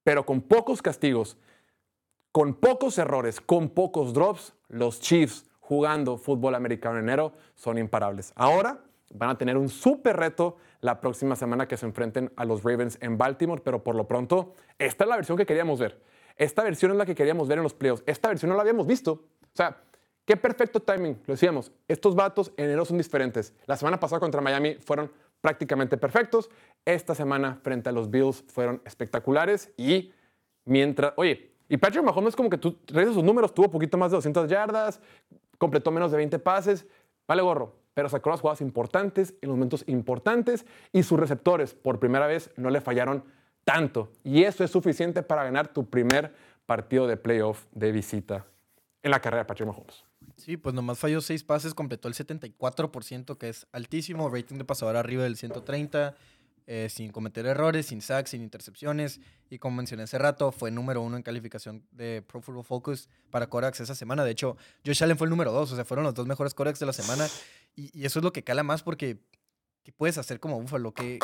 [0.04, 1.36] Pero con pocos castigos,
[2.32, 8.32] con pocos errores, con pocos drops, los Chiefs jugando fútbol americano en enero son imparables.
[8.36, 8.78] Ahora
[9.12, 12.98] van a tener un súper reto la próxima semana que se enfrenten a los Ravens
[13.00, 16.00] en Baltimore, pero por lo pronto, esta es la versión que queríamos ver.
[16.38, 18.04] Esta versión es la que queríamos ver en los playoffs.
[18.06, 19.12] Esta versión no la habíamos visto.
[19.12, 19.76] O sea,
[20.24, 21.20] qué perfecto timing.
[21.26, 23.52] Lo decíamos, estos vatos en enero son diferentes.
[23.66, 26.48] La semana pasada contra Miami fueron prácticamente perfectos.
[26.84, 29.72] Esta semana frente a los Bills fueron espectaculares.
[29.76, 30.12] Y
[30.64, 34.16] mientras, oye, y Patrick Mahomes como que tú revisas sus números, tuvo poquito más de
[34.16, 35.00] 200 yardas,
[35.58, 36.86] completó menos de 20 pases.
[37.26, 41.98] Vale gorro, pero sacó las jugadas importantes en los momentos importantes y sus receptores por
[41.98, 43.24] primera vez no le fallaron
[43.68, 44.10] tanto.
[44.24, 46.32] Y eso es suficiente para ganar tu primer
[46.64, 48.46] partido de playoff de visita
[49.02, 50.04] en la carrera de Patrick Mahomes.
[50.36, 54.96] Sí, pues nomás falló seis pases, completó el 74%, que es altísimo, rating de pasador
[54.96, 56.16] arriba del 130,
[56.66, 59.20] eh, sin cometer errores, sin sacks, sin intercepciones.
[59.50, 63.50] Y como mencioné hace rato, fue número uno en calificación de Pro Football Focus para
[63.50, 64.24] Corax esa semana.
[64.24, 66.78] De hecho, Josh Allen fue el número dos, o sea, fueron los dos mejores Corax
[66.78, 67.26] de la semana.
[67.76, 69.18] Y, eso es lo que cala más porque
[69.84, 70.94] ¿qué puedes hacer como Buffalo?
[70.94, 71.18] que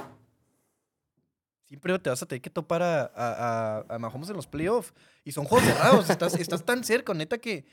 [1.69, 4.93] siempre te vas a tener que topar a, a, a, a Mahomes en los playoffs.
[5.25, 6.11] Y son juegos cerrados.
[6.11, 7.65] estás, estás tan cerca, neta, que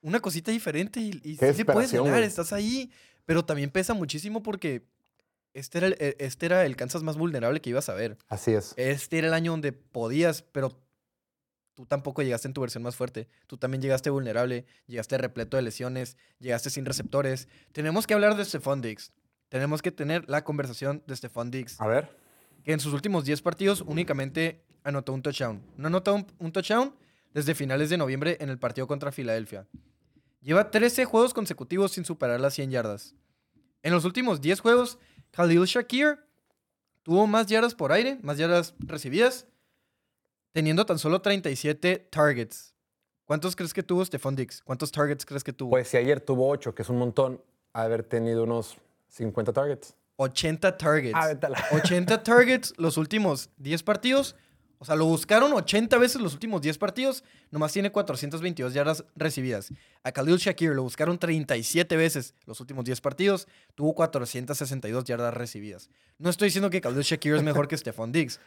[0.00, 2.22] una cosita diferente y, y sí se puedes ganar.
[2.22, 2.90] Estás ahí.
[3.24, 4.84] Pero también pesa muchísimo porque
[5.54, 8.18] este era, el, este era el Kansas más vulnerable que ibas a ver.
[8.28, 8.74] Así es.
[8.76, 10.76] Este era el año donde podías, pero
[11.74, 13.28] tú tampoco llegaste en tu versión más fuerte.
[13.46, 17.48] Tú también llegaste vulnerable, llegaste repleto de lesiones, llegaste sin receptores.
[17.70, 19.12] Tenemos que hablar de Stephon Diggs.
[19.48, 21.80] Tenemos que tener la conversación de Stephon Diggs.
[21.80, 22.21] A ver
[22.64, 25.62] que en sus últimos 10 partidos únicamente anotó un touchdown.
[25.76, 26.94] No anotó un, un, touchdown
[27.34, 29.66] desde finales de noviembre en el partido contra Filadelfia.
[30.40, 33.14] Lleva 13 juegos consecutivos sin superar las 100 yardas.
[33.82, 34.98] En los últimos 10 juegos,
[35.30, 36.18] Khalil Shakir
[37.02, 39.46] tuvo más yardas por aire, más yardas recibidas,
[40.52, 42.74] teniendo tan solo 37 targets.
[43.24, 44.62] ¿Cuántos crees que tuvo Stephon Diggs?
[44.62, 45.70] ¿Cuántos targets crees que tuvo?
[45.70, 47.40] Pues si ayer tuvo 8, que es un montón,
[47.72, 48.76] haber tenido unos
[49.08, 49.96] 50 targets.
[50.22, 51.14] 80 targets.
[51.14, 51.34] Ah,
[51.72, 54.36] 80 targets los últimos 10 partidos.
[54.78, 57.22] O sea, lo buscaron 80 veces los últimos 10 partidos.
[57.52, 59.70] Nomás tiene 422 yardas recibidas.
[60.02, 63.46] A Khalil Shakir lo buscaron 37 veces los últimos 10 partidos.
[63.76, 65.88] Tuvo 462 yardas recibidas.
[66.18, 68.40] No estoy diciendo que Khalil Shakir es mejor que Stephon Diggs.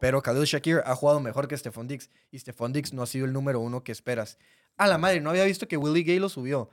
[0.00, 2.08] Pero Khalil Shakir ha jugado mejor que Stephon Diggs.
[2.30, 4.38] Y Stephon Diggs no ha sido el número uno que esperas.
[4.78, 6.70] A la madre, no había visto que Willie Gay lo subió.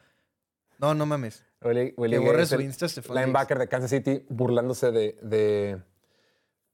[0.80, 1.44] No, no mames.
[1.62, 5.18] Willie, Willie Que Gay borre es su Insta, Stephon linebacker de Kansas City burlándose de,
[5.22, 5.82] de,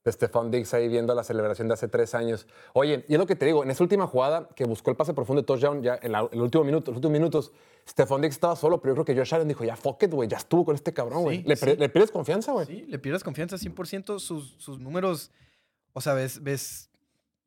[0.04, 2.46] de Stephon Diggs ahí viendo la celebración de hace tres años.
[2.72, 5.12] Oye, y es lo que te digo, en esa última jugada que buscó el pase
[5.12, 7.52] profundo de touchdown, ya en la- el último minuto, los últimos minutos,
[7.88, 10.28] Stephon Diggs estaba solo, pero yo creo que Josh Allen dijo, ya fuck it, güey,
[10.28, 11.38] ya estuvo con este cabrón, güey.
[11.38, 11.76] Sí, le, sí.
[11.76, 12.66] le pierdes confianza, güey.
[12.66, 14.20] Sí, le pierdes confianza 100%.
[14.20, 15.32] Sus, sus números,
[15.94, 16.90] o sea, ves, ves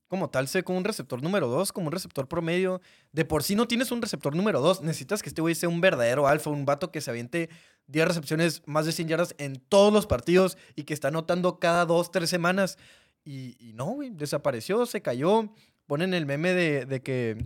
[0.10, 2.82] como tal, sé como un receptor número 2, como un receptor promedio.
[3.13, 4.82] De por sí no tienes un receptor número 2.
[4.82, 7.50] Necesitas que este güey sea un verdadero alfa, un vato que se aviente
[7.88, 11.86] 10 recepciones, más de 100 yardas en todos los partidos y que está anotando cada
[11.86, 12.78] 2, 3 semanas.
[13.24, 15.54] Y, no, güey, desapareció, se cayó.
[15.86, 17.38] Ponen el meme de que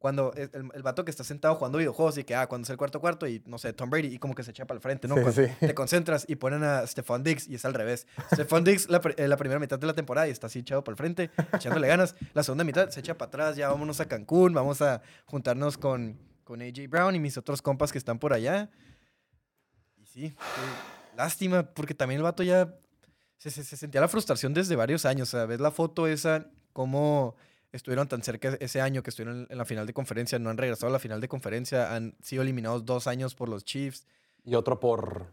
[0.00, 2.70] cuando el, el- el vato que está sentado jugando videojuegos y que, ah, cuando es
[2.70, 4.82] el cuarto cuarto y, no sé, Tom Brady y como que se echa para el
[4.82, 5.14] frente, ¿no?
[5.14, 5.52] Sí, Cuando sí.
[5.60, 8.06] Te concentras y ponen a Stephon Diggs y es al revés.
[8.32, 10.94] Stephon Diggs la, eh, la primera mitad de la temporada y está así echado para
[10.94, 12.16] el frente, echándole ganas.
[12.34, 16.18] La segunda mitad se echa para atrás, ya vámonos a Cancún, vamos a juntarnos con,
[16.44, 18.70] con AJ Brown y mis otros compas que están por allá.
[19.98, 22.74] Y sí, qué lástima, porque también el vato ya
[23.36, 25.28] se, se- se sentía la frustración desde varios años.
[25.28, 27.36] O sea, ves la foto esa, cómo
[27.72, 30.88] estuvieron tan cerca ese año que estuvieron en, la final de conferencia, no han regresado
[30.88, 34.06] a la final de conferencia, han sido eliminados dos años por los Chiefs.
[34.44, 35.32] Y otro por...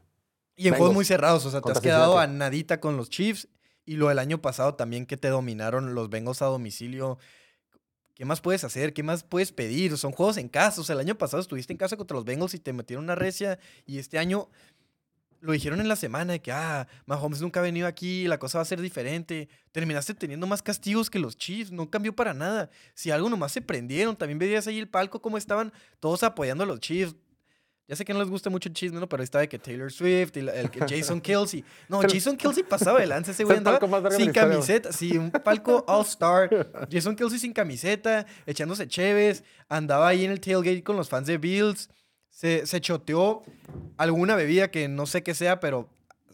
[0.55, 3.09] Y en Bengals juegos muy cerrados, o sea, te has quedado a nadita con los
[3.09, 3.47] Chiefs.
[3.85, 7.19] Y lo del año pasado también que te dominaron los Bengals a domicilio.
[8.15, 8.93] ¿Qué más puedes hacer?
[8.93, 9.97] ¿Qué más puedes pedir?
[9.97, 10.81] Son juegos en casa.
[10.81, 13.15] O sea, el año pasado estuviste en casa contra los Bengals y te metieron una
[13.15, 13.59] recia.
[13.85, 14.49] Y este año
[15.41, 18.57] lo dijeron en la semana de que, ah, Mahomes nunca ha venido aquí, la cosa
[18.57, 19.47] va a ser diferente.
[19.71, 22.69] Terminaste teniendo más castigos que los Chiefs, no cambió para nada.
[22.93, 26.67] Si algo nomás se prendieron, también veías ahí el palco, cómo estaban todos apoyando a
[26.67, 27.15] los Chiefs.
[27.89, 29.07] Ya sé que no les gusta mucho el chisme, ¿no?
[29.07, 31.63] Pero ahí estaba de que Taylor Swift y la- el que Jason Kelsey.
[31.87, 33.31] No, Jason Kelsey pasaba de lance.
[33.31, 33.79] Ese güey andaba
[34.11, 34.91] sin camiseta.
[34.91, 36.87] Sí, un palco All-Star.
[36.91, 39.41] Jason Kelsey sin camiseta, echándose cheves.
[39.69, 41.89] Andaba ahí en el tailgate con los fans de Bills.
[42.37, 43.41] Se, se choteó
[43.97, 45.89] alguna bebida que no sé qué sea, pero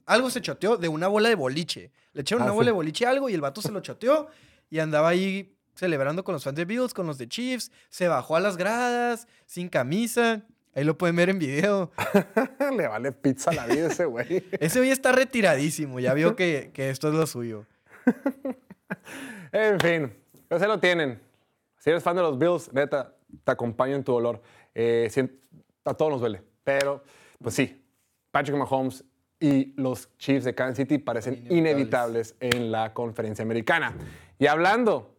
[0.06, 1.92] algo se choteó de una bola de boliche.
[2.12, 2.56] Le echaron Ah, una sí.
[2.58, 4.28] bola de boliche a algo y el vato se lo choteó
[4.70, 7.72] y andaba ahí celebrando con los fans de Bills, con los de Chiefs.
[7.88, 10.42] Se bajó a las gradas, sin camisa.
[10.76, 11.90] Ahí lo pueden ver en video.
[12.78, 14.44] Le vale pizza a la vida ese güey.
[14.60, 16.02] Ese hoy está retiradísimo.
[16.02, 17.66] Ya vio que, que esto es lo suyo.
[19.54, 20.14] En fin,
[20.50, 21.22] pues ahí lo tienen.
[21.80, 24.42] Si eres fan de los Bills, neta, te acompaño en tu dolor.
[24.76, 25.08] Eh,
[25.86, 26.42] a todos nos duele.
[26.64, 27.04] Pero,
[27.42, 27.84] pues sí,
[28.32, 29.04] Patrick Mahomes
[29.40, 33.94] y los Chiefs de Kansas City parecen inevitables, en la conferencia americana.
[34.40, 35.16] Y hablando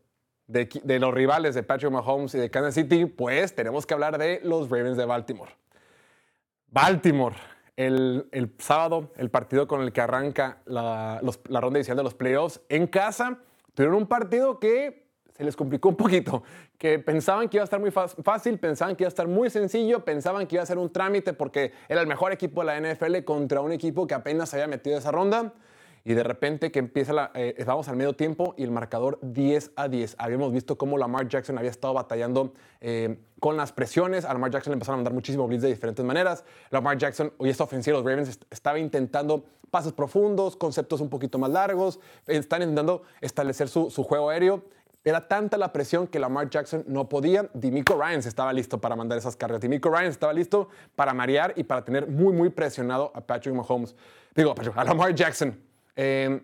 [0.47, 4.41] de, los rivales de Patrick Mahomes y de Kansas City, pues tenemos que hablar de
[4.43, 5.53] los Ravens de Baltimore.
[6.69, 7.37] Baltimore,
[7.77, 12.03] el, el sábado, el partido con el que arranca la, los- la ronda inicial de
[12.03, 13.39] los playoffs en casa,
[13.75, 15.04] tuvieron un partido que
[15.37, 16.43] se les complicó un poquito,
[16.79, 20.05] que pensaban que iba a estar muy fácil, pensaban que iba a estar muy sencillo,
[20.05, 23.25] pensaban que iba a ser un trámite porque era el mejor equipo de la NFL
[23.25, 25.53] contra un equipo que apenas había metido esa ronda.
[26.07, 29.71] Y de repente que empieza la, eh, vamos al medio tiempo y el marcador 10
[29.75, 30.17] a 10.
[30.19, 34.27] Habíamos visto cómo Lamar Jackson había estado batallando eh, con las presiones.
[34.27, 36.45] A Lamar Jackson le empezaron a mandar muchísimo blitz de diferentes maneras.
[36.69, 41.39] Lamar Jackson, hoy esta ofensiva los Ravens est- estaba intentando pases profundos, conceptos un poquito
[41.39, 41.99] más largos.
[42.27, 44.63] Están intentando establecer su juego aéreo.
[45.05, 47.49] Era tanta la presión que Lamar Jackson no podía.
[47.53, 49.61] Dimico Ryans estaba listo para mandar esas cargas.
[49.61, 53.95] Dimico Ryans estaba listo para marear y para tener muy, muy presionado a Patrick Mahomes.
[54.35, 55.61] Digo, a Lamar Jackson.
[55.95, 56.41] Eh,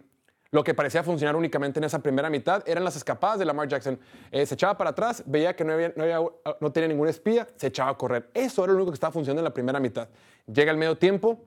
[0.51, 3.99] lo que parecía funcionar únicamente en esa primera mitad eran las escapadas de Lamar Jackson.
[4.31, 8.31] Eh, se echaba para atrás, veía que no tenía ningún espía, se echaba a correr.
[8.35, 10.09] Eso era lo único que estaba funcionando en la primera mitad.
[10.53, 11.45] Llega el medio tiempo.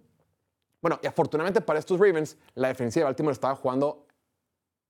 [0.81, 4.07] Bueno, y afortunadamente para estos Ravens, la defensiva de Baltimore estaba jugando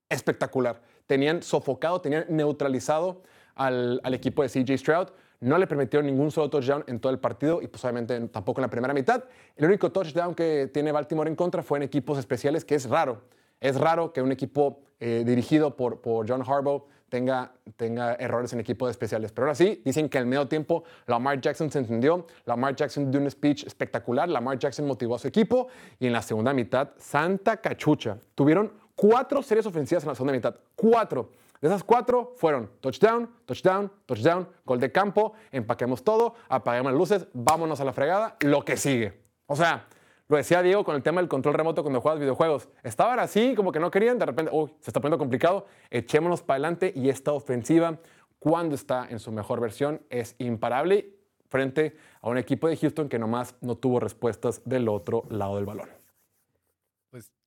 [0.09, 0.79] espectacular.
[1.07, 3.21] Tenían sofocado, tenían neutralizado
[3.55, 5.07] al, al equipo de CJ Stroud.
[5.41, 8.63] No le permitieron ningún solo touchdown en todo el partido y pues obviamente tampoco en
[8.63, 9.25] la primera mitad.
[9.57, 13.21] El único touchdown que tiene Baltimore en contra fue en equipos especiales, que es raro.
[13.59, 18.59] Es raro que un equipo eh, dirigido por, por John Harbaugh tenga, tenga errores en
[18.59, 19.31] equipos especiales.
[19.31, 23.21] Pero ahora sí, dicen que al medio tiempo Lamar Jackson se entendió, Lamar Jackson dio
[23.21, 25.67] un speech espectacular, Lamar Jackson motivó a su equipo
[25.99, 28.17] y en la segunda mitad, santa cachucha.
[28.33, 31.31] Tuvieron cuatro series ofensivas en la segunda mitad, cuatro.
[31.61, 37.27] De esas cuatro fueron touchdown, touchdown, touchdown, gol de campo, empaquemos todo, apaguemos las luces,
[37.33, 39.21] vámonos a la fregada, lo que sigue.
[39.45, 39.87] O sea,
[40.27, 42.67] lo decía Diego con el tema del control remoto cuando juegas videojuegos.
[42.83, 46.55] Estaban así, como que no querían, de repente, uy, se está poniendo complicado, echémonos para
[46.55, 47.99] adelante y esta ofensiva,
[48.39, 51.15] cuando está en su mejor versión, es imparable
[51.47, 55.65] frente a un equipo de Houston que nomás no tuvo respuestas del otro lado del
[55.65, 56.02] balón.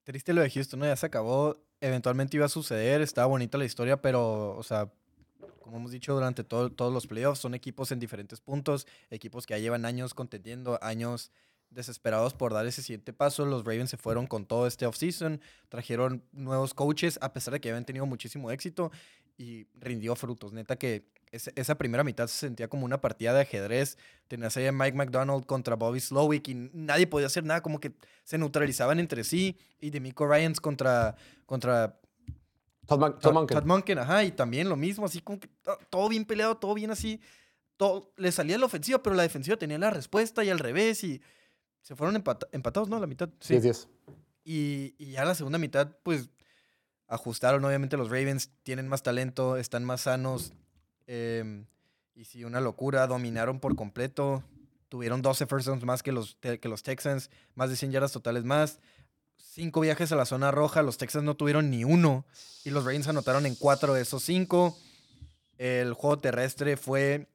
[0.06, 0.86] Triste lo de Houston, ¿no?
[0.86, 4.88] Ya se acabó eventualmente iba a suceder, estaba bonita la historia, pero, o sea,
[5.60, 9.54] como hemos dicho durante todo- todos los playoffs, son equipos en diferentes puntos, equipos que
[9.54, 11.32] ya llevan años contendiendo, años
[11.70, 13.44] desesperados por dar ese siguiente paso.
[13.46, 17.70] Los Ravens se fueron con todo este offseason, trajeron nuevos coaches, a pesar de que
[17.70, 18.92] habían tenido muchísimo éxito
[19.36, 20.52] y rindió frutos.
[20.52, 23.98] Neta que esa primera mitad se sentía como una partida de ajedrez.
[24.28, 27.92] Tenías ahí a Mike McDonald contra Bobby Slowick y nadie podía hacer nada, como que
[28.24, 29.58] se neutralizaban entre sí.
[29.80, 31.98] Y Demico Ryans contra, contra
[32.86, 33.58] Todd, Mon- Todd Monken.
[33.58, 36.72] Todd Monken, ajá, y también lo mismo, así como que to- todo bien peleado, todo
[36.74, 37.20] bien así.
[37.76, 41.20] Todo, le salía la ofensiva, pero la defensiva tenía la respuesta y al revés y
[41.82, 42.98] se fueron empata- empatados, ¿no?
[42.98, 43.28] La mitad.
[43.40, 43.54] Sí.
[43.56, 43.88] 10-10.
[44.44, 46.30] Y, y ya la segunda mitad, pues,
[47.08, 47.64] ajustaron.
[47.64, 50.52] Obviamente los Ravens tienen más talento, están más sanos.
[51.06, 51.66] Em,
[52.14, 53.06] y sí, una locura.
[53.06, 54.42] Dominaron por completo.
[54.88, 57.30] Tuvieron 12 first downs más que los, que los Texans.
[57.54, 58.80] Más de 100 yardas totales más.
[59.36, 60.82] Cinco viajes a la zona roja.
[60.82, 62.24] Los Texans no tuvieron ni uno.
[62.64, 64.76] Y los Ravens anotaron en cuatro de esos cinco.
[65.58, 67.28] El juego terrestre fue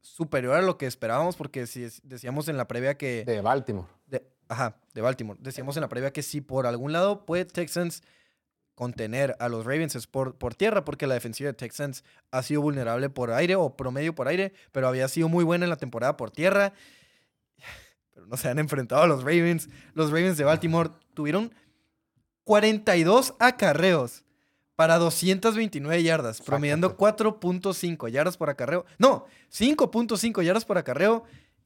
[0.00, 3.24] superior a lo que esperábamos porque si decíamos en la previa que...
[3.24, 3.88] De Baltimore.
[4.06, 5.38] De, ajá, de Baltimore.
[5.42, 8.02] Decíamos en la previa que si por algún lado puede Texans
[8.80, 13.10] contener a los Ravens por, por tierra, porque la defensiva de Texans ha sido vulnerable
[13.10, 16.30] por aire o promedio por aire, pero había sido muy buena en la temporada por
[16.30, 16.72] tierra.
[18.14, 19.68] Pero no se han enfrentado a los Ravens.
[19.92, 21.52] Los Ravens de Baltimore tuvieron
[22.44, 24.24] 42 acarreos
[24.76, 28.86] para 229 yardas, promediando 4.5 yardas por acarreo.
[28.96, 31.24] No, 5.5 yardas por acarreo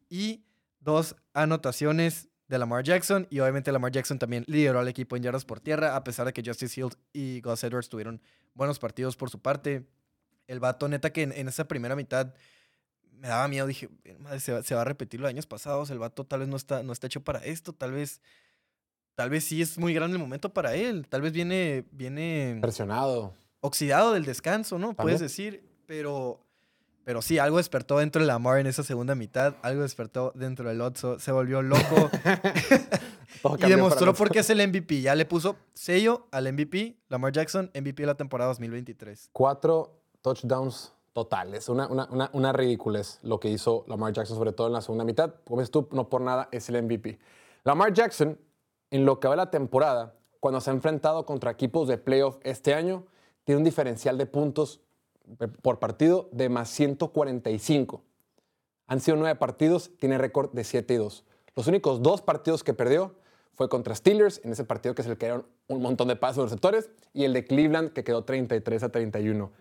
[0.09, 0.42] y
[0.81, 3.27] dos anotaciones de Lamar Jackson.
[3.31, 6.33] Y obviamente Lamar Jackson también lideró al equipo en yardas por tierra, a pesar de
[6.33, 8.23] que Justice Hill y Gus Edwards tuvieron
[8.55, 9.85] buenos partidos por su parte.
[10.47, 12.35] El vato, neta, que en, en esa primera mitad
[13.11, 13.67] me daba miedo.
[13.67, 13.88] Dije,
[14.19, 15.90] madre, se va, se va a repetir los años pasados.
[15.90, 17.73] El vato tal vez no está, no está hecho para esto.
[17.73, 18.21] Tal vez,
[19.14, 21.07] tal vez sí es muy grande el momento para él.
[21.09, 23.35] Tal vez viene, viene Presionado.
[23.61, 24.95] oxidado del descanso, ¿no?
[24.95, 26.45] Puedes decir, pero,
[27.05, 30.81] pero sí, algo despertó dentro de Lamar en esa segunda mitad, algo despertó dentro del
[30.81, 32.11] Otso, se volvió loco
[33.59, 35.03] y demostró por qué es el MVP.
[35.03, 39.31] Ya le puso sello al MVP, Lamar Jackson, MVP de la temporada 2023.
[39.33, 41.69] Cuatro touchdowns totales.
[41.69, 45.05] Una, una, una, una ridiculez lo que hizo Lamar Jackson, sobre todo en la segunda
[45.05, 45.35] mitad.
[45.45, 47.19] Como ves tú, no por nada es el MVP.
[47.64, 48.38] Lamar Jackson,
[48.90, 52.75] en lo que va la temporada, cuando se ha enfrentado contra equipos de playoff este
[52.75, 53.07] año,
[53.45, 54.81] tiene un diferencial de puntos
[55.63, 58.03] por partido de más 145.
[58.87, 61.25] Han sido nueve partidos, tiene récord de 7 y 2.
[61.57, 63.15] Los únicos dos partidos que perdió
[63.55, 66.43] fue contra Steelers, en ese partido que se le quedaron un montón de pasos de
[66.45, 69.53] receptores, y el de Cleveland, que quedó 33 a 31.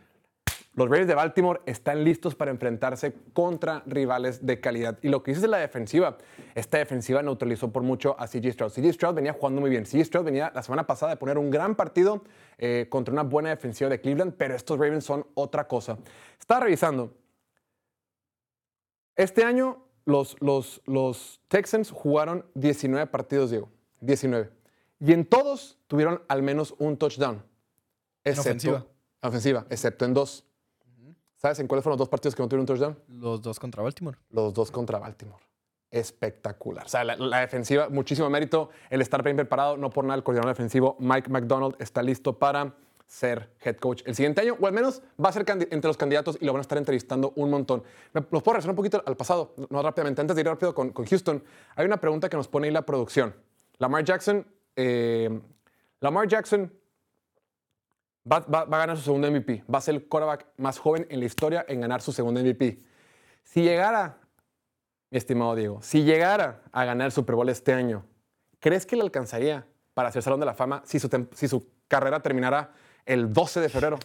[0.75, 4.97] Los Ravens de Baltimore están listos para enfrentarse contra rivales de calidad.
[5.03, 6.17] Y lo que dices de la defensiva,
[6.55, 8.71] esta defensiva neutralizó por mucho a CJ Stroud.
[8.71, 9.83] CJ Stroud venía jugando muy bien.
[9.83, 12.23] CJ Stroud venía la semana pasada de poner un gran partido
[12.57, 15.99] eh, contra una buena defensiva de Cleveland, pero estos Ravens son otra cosa.
[16.39, 17.13] Estaba revisando.
[19.15, 23.69] Este año los, los, los Texans jugaron 19 partidos, Diego.
[24.01, 24.49] 19.
[24.99, 27.43] Y en todos tuvieron al menos un touchdown.
[28.23, 28.85] Excepto, ofensiva.
[29.21, 30.45] Ofensiva, excepto en dos.
[31.43, 32.97] ¿Sabes en cuáles fueron los dos partidos que no tuvieron un touchdown?
[33.19, 34.17] Los dos contra Baltimore.
[34.29, 35.43] Los dos contra Baltimore.
[35.91, 36.85] Espectacular.
[36.85, 38.69] O sea, la, la defensiva, muchísimo mérito.
[38.89, 42.73] El estar bien preparado, no por nada el coordinador defensivo Mike McDonald está listo para
[43.05, 46.37] ser head coach el siguiente año, o al menos va a ser entre los candidatos
[46.39, 47.83] y lo van a estar entrevistando un montón.
[48.13, 49.53] ¿Me- ¿Los puedo regresar un poquito al pasado?
[49.69, 51.43] No rápidamente, antes de ir rápido con, con Houston.
[51.75, 53.35] Hay una pregunta que nos pone ahí la producción.
[53.79, 55.41] Lamar Jackson, eh,
[55.99, 56.71] Lamar Jackson
[58.29, 59.63] va, a ganar su segundo MVP.
[59.73, 62.81] Va a ser el quarterback más joven en la historia en ganar su segundo MVP.
[63.43, 64.19] Si llegara,
[65.09, 68.05] mi estimado Diego, si llegara a ganar el Super Bowl este año,
[68.59, 72.73] ¿crees que le alcanzaría para hacer Salón de la Fama si su, carrera terminara
[73.05, 73.99] el 12 de febrero?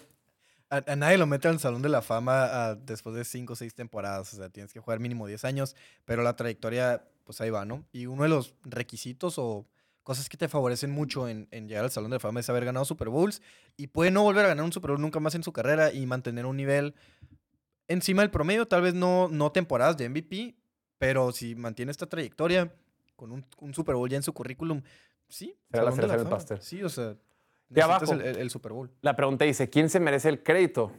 [0.71, 3.75] A, a nadie lo mete al Salón de la Fama después de 5 o 6
[3.75, 4.35] temporadas.
[4.35, 7.85] O sea, tienes que jugar mínimo 10 años, pero la trayectoria, pues ahí va, ¿no?
[7.93, 9.65] Y uno de los requisitos o
[10.09, 12.65] cosas que te favorecen mucho en, en llegar al Salón de la Fama es haber
[12.65, 13.43] ganado Super Bowls
[13.77, 16.07] y puede no volver a ganar un Super Bowl nunca más en su carrera y
[16.07, 16.95] mantener un nivel
[17.89, 20.55] encima del promedio, tal vez no, no temporadas de MVP,
[20.99, 22.75] pero si mantiene esta trayectoria
[23.17, 24.83] con un, un Super Bowl ya en su currículum,
[25.29, 25.55] sí.
[25.71, 26.61] Será la cereza del pastel.
[26.63, 27.15] Sí, o sea,
[27.69, 28.13] De abajo.
[28.15, 28.91] el- el- el Super Bowl.
[29.03, 30.91] La pregunta dice, ¿quién se merece el crédito?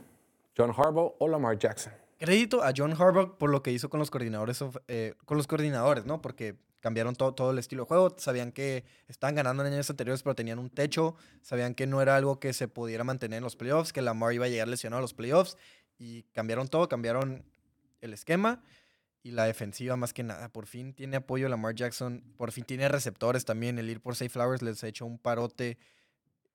[0.58, 1.94] ¿John Harbaugh o Lamar Jackson?
[2.20, 5.48] crédito a John Harbaugh por lo que hizo con los coordinadores, of- eh, con los
[5.48, 6.22] coordinadores, ¿no?
[6.22, 10.24] Porque cambiaron todo, todo el estilo de juego, sabían que estaban ganando en años anteriores,
[10.24, 13.56] pero tenían un techo, sabían que no era algo que se pudiera mantener en los
[13.56, 15.58] playoffs, que Lamar iba a llegar lesionado a los playoffs,
[15.98, 17.44] y cambiaron todo, cambiaron
[18.02, 18.64] el esquema
[19.22, 20.50] y la defensiva más que nada.
[20.50, 24.30] Por fin tiene apoyo Lamar Jackson, por fin tiene receptores también, el ir por Safe
[24.30, 25.78] Flowers les ha hecho un parote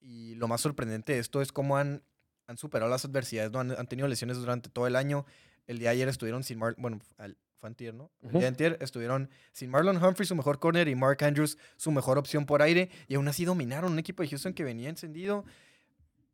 [0.01, 2.03] y lo más sorprendente de esto es cómo han,
[2.47, 3.61] han superado las adversidades, ¿no?
[3.61, 5.25] Han, tenido lesiones durante todo el año.
[5.67, 8.11] El día ayer estuvieron sin Mar bueno, al, fue antier, ¿no?
[8.21, 8.33] El Ujú.
[8.39, 12.19] día de antier estuvieron sin Marlon Humphrey, su mejor corner, y Mark Andrews, su mejor
[12.19, 12.91] opción por aire.
[13.09, 15.47] Y aún así dominaron un equipo de Houston que venía encendido.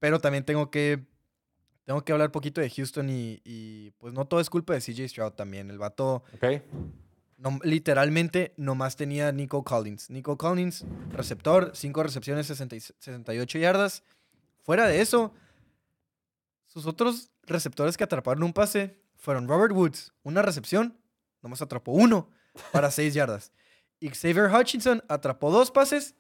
[0.01, 1.05] Pero también tengo que,
[1.85, 4.81] tengo que hablar un poquito de Houston y, y, pues no todo es culpa de
[4.81, 5.71] CJ Stroud también.
[5.71, 6.63] El vato ¿Ok?
[7.39, 10.11] no- literalmente nomás tenía Nico Collins.
[10.11, 14.03] Nico Collins, receptor, 5 recepciones, 60 y 68 yardas.
[14.65, 15.33] Fuera de eso,
[16.67, 20.97] sus otros receptores que atraparon un pase fueron Robert Woods, una recepción,
[21.43, 22.31] nomás atrapó uno
[22.73, 23.53] para 6 yardas.
[24.01, 26.15] Y Xavier Hutchinson atrapó dos pases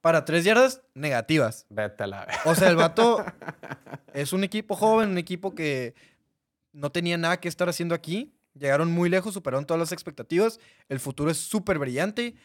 [0.00, 1.66] para 3 yardas negativas.
[1.68, 3.24] Vete a la O sea, el vato
[4.14, 5.94] es un equipo joven, un equipo que
[6.72, 8.32] no tenía nada que estar haciendo aquí.
[8.54, 10.60] Llegaron muy lejos, superaron todas las expectativas.
[10.88, 12.36] El futuro es súper brillante.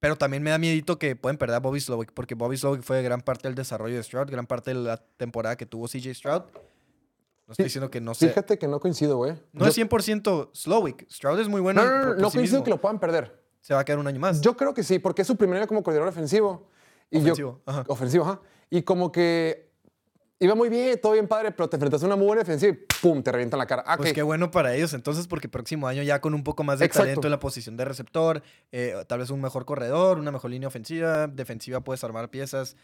[0.00, 3.02] Pero también me da miedito que pueden perder a Bobby Slowick, porque Bobby Slowick fue
[3.02, 6.42] gran parte del desarrollo de Stroud, gran parte de la temporada que tuvo CJ Stroud.
[7.48, 8.28] No estoy diciendo que no sea.
[8.28, 9.32] Fíjate que no coincido, güey.
[9.52, 11.10] No Yo- es 100% Slowick.
[11.10, 11.82] Stroud es muy bueno.
[11.82, 12.64] No, no, no, no, sí coincido mismo.
[12.64, 13.42] que lo puedan perder.
[13.60, 14.40] Se va a quedar un año más.
[14.40, 16.68] Yo creo que sí, porque es su primer año como coordinador ofensivo.
[17.10, 17.84] Y yo- Ofensivo, ajá.
[17.88, 18.40] ofensivo, ajá.
[18.70, 19.72] Y como que
[20.40, 22.86] iba muy bien, todo bien padre, pero te enfrentas a una muy buena defensiva y
[23.02, 23.22] ¡pum!
[23.22, 23.82] te revientan la cara.
[23.86, 26.78] Ah, Pues qué bueno para ellos, entonces, porque próximo año ya con un poco más
[26.78, 27.04] de Exacto.
[27.06, 28.42] talento en la posición de receptor,
[28.72, 32.76] eh, tal vez un mejor corredor, una mejor línea ofensiva, defensiva puedes armar piezas.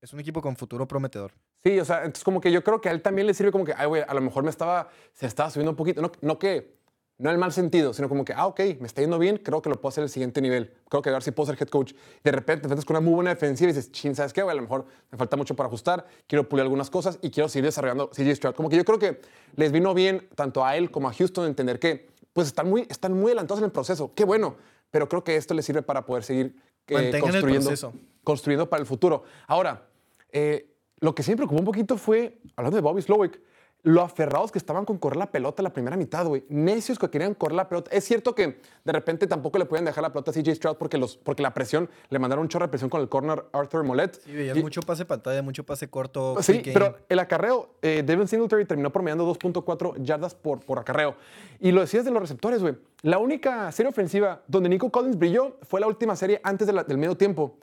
[0.00, 1.32] Es un equipo con futuro prometedor.
[1.64, 3.64] Sí, o sea, entonces como que yo creo que a él también le sirve como
[3.64, 6.00] que, ay, güey, a lo mejor me estaba, se estaba subiendo un poquito.
[6.00, 6.78] No, no que,
[7.18, 9.60] no en el mal sentido, sino como que, ah, ok, me está yendo bien, creo
[9.60, 10.72] que lo puedo hacer al siguiente nivel.
[10.88, 11.92] Creo que a ver si puedo ser head coach.
[12.22, 14.52] De repente te enfrentas con una muy buena defensiva y dices, chin, ¿sabes qué, güey?
[14.52, 17.64] A lo mejor me falta mucho para ajustar, quiero pulir algunas cosas y quiero seguir
[17.64, 18.54] desarrollando CJ Stroud.
[18.54, 19.20] Como que yo creo que
[19.56, 23.14] les vino bien tanto a él como a Houston entender que, pues, están muy, están
[23.14, 24.12] muy adelantados en el proceso.
[24.14, 24.54] Qué bueno,
[24.92, 26.54] pero creo que esto les sirve para poder seguir
[26.86, 27.92] eh, el construyendo, proceso.
[28.22, 29.24] construyendo para el futuro.
[29.48, 29.88] Ahora,
[30.30, 33.40] eh, lo que sí me preocupó un poquito fue, hablando de Bobby Slowick,
[33.84, 36.44] lo aferrados que estaban con correr la pelota la primera mitad, güey.
[36.48, 37.88] Necios que querían correr la pelota.
[37.92, 40.98] Es cierto que de repente tampoco le podían dejar la pelota a CJ Stroud porque,
[40.98, 44.20] los, porque la presión, le mandaron un chorro de presión con el corner Arthur Molet.
[44.20, 46.42] Sí, veías Y- mucho pase pantalla, mucho pase corto.
[46.42, 51.14] Sí, pero el acarreo, eh, Devin Singletary terminó promediando 2.4 yardas por, por acarreo.
[51.60, 52.74] Y lo decías de los receptores, güey.
[53.02, 56.82] La única serie ofensiva donde Nico Collins brilló fue la última serie antes de la-
[56.82, 57.56] del medio tiempo.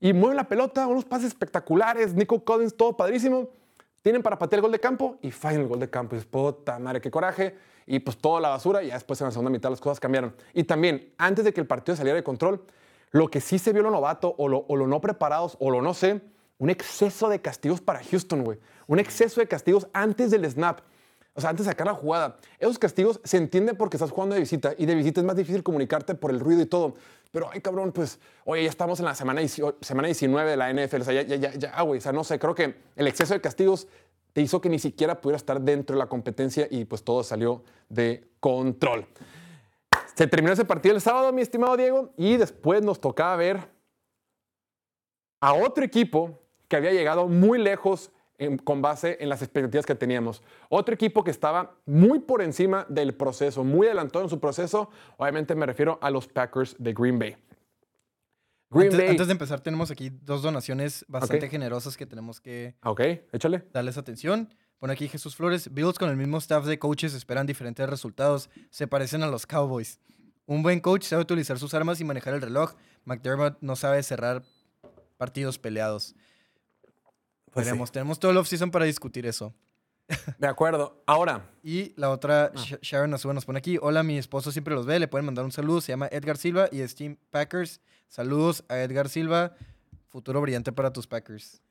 [0.00, 2.14] Y mueve la pelota, unos pases espectaculares.
[2.14, 3.50] Nico Collins, todo padrísimo.
[4.02, 6.14] Tienen para patear el gol de campo y fallan el gol de campo.
[6.14, 7.54] Y dices, puta madre, qué coraje.
[7.86, 8.82] Y pues toda la basura.
[8.82, 10.34] Y después en la segunda mitad las cosas cambiaron.
[10.54, 12.64] Y también, antes de que el partido saliera de control,
[13.10, 15.82] lo que sí se vio lo novato o lo, o lo no preparados o lo
[15.82, 16.22] no sé,
[16.56, 18.58] un exceso de castigos para Houston, güey.
[18.86, 20.80] Un exceso de castigos antes del snap.
[21.34, 22.38] O sea, antes de sacar la jugada.
[22.58, 25.62] Esos castigos se entienden porque estás jugando de visita y de visita es más difícil
[25.62, 26.94] comunicarte por el ruido y todo.
[27.30, 30.72] Pero, ay, cabrón, pues, oye, ya estamos en la semana, 18 semana 19 de la
[30.72, 31.02] NFL.
[31.02, 31.98] O sea, ya, ya, ya, ya, ah, güey.
[31.98, 33.86] O sea, no sé, creo que el exceso de castigos
[34.32, 37.62] te hizo que ni siquiera pudiera estar dentro de la competencia y pues todo salió
[37.88, 39.06] de control.
[40.14, 43.68] Se terminó ese partido el sábado, mi estimado Diego, y después nos tocaba ver
[45.40, 48.10] a otro equipo que había llegado muy lejos
[48.40, 50.42] en- con base en las expectativas que teníamos.
[50.68, 54.90] Otro equipo que estaba muy por encima del proceso, muy adelantado en su proceso.
[55.16, 57.36] Obviamente me refiero a los Packers de Green Bay.
[58.70, 59.08] Green Antes, Bay.
[59.08, 63.00] antes de empezar, tenemos aquí dos donaciones bastante generosas que tenemos que Ah, Ok,
[63.32, 63.64] échale.
[63.72, 64.52] darles atención.
[64.78, 65.74] Pone aquí Jesús Flores.
[65.74, 68.48] Bills con el mismo staff de coaches esperan diferentes resultados.
[68.70, 69.98] Se parecen a los Cowboys.
[70.46, 72.74] Un buen coach sabe utilizar sus armas y manejar el reloj.
[73.04, 74.42] McDermott no sabe cerrar
[75.18, 76.14] partidos peleados.
[77.52, 77.92] Pues sí.
[77.92, 79.52] Tenemos todo el offseason para discutir eso.
[80.38, 81.02] De acuerdo.
[81.06, 83.78] Ahora, Y la otra, Sh- Sharon Azúa nos pone aquí.
[83.80, 84.98] Hola, mi esposo siempre los ve.
[84.98, 85.80] Le pueden mandar un saludo.
[85.80, 87.80] Se llama Edgar Silva y es Team Packers.
[88.08, 89.54] Saludos a Edgar Silva.
[90.08, 91.62] Futuro brillante para tus Packers.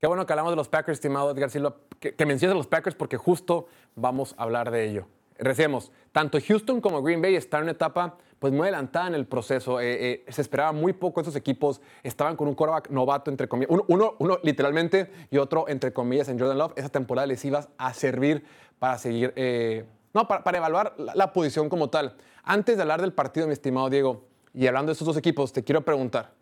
[0.00, 2.68] Qué bueno que hablamos de los Packers, estimado Edgar Silva, que, que menciones a los
[2.68, 3.66] Packers porque justo
[3.96, 5.08] vamos a hablar de ello.
[5.38, 9.26] Recemos, tanto Houston como Green Bay están en una etapa pues muy adelantada en el
[9.26, 9.80] proceso.
[9.80, 11.80] Eh, eh, se esperaba muy poco esos equipos.
[12.02, 13.70] Estaban con un quarterback novato, entre comillas.
[13.88, 16.72] Uno, uno, literalmente y otro, entre comillas, en Jordan Love.
[16.76, 18.44] Esa temporada les iba a servir
[18.78, 19.84] para seguir, eh,
[20.14, 22.16] no, para, para evaluar la posición como tal.
[22.44, 24.24] Antes de hablar del partido, mi estimado Diego,
[24.54, 26.32] y hablando de estos dos equipos, te quiero preguntar,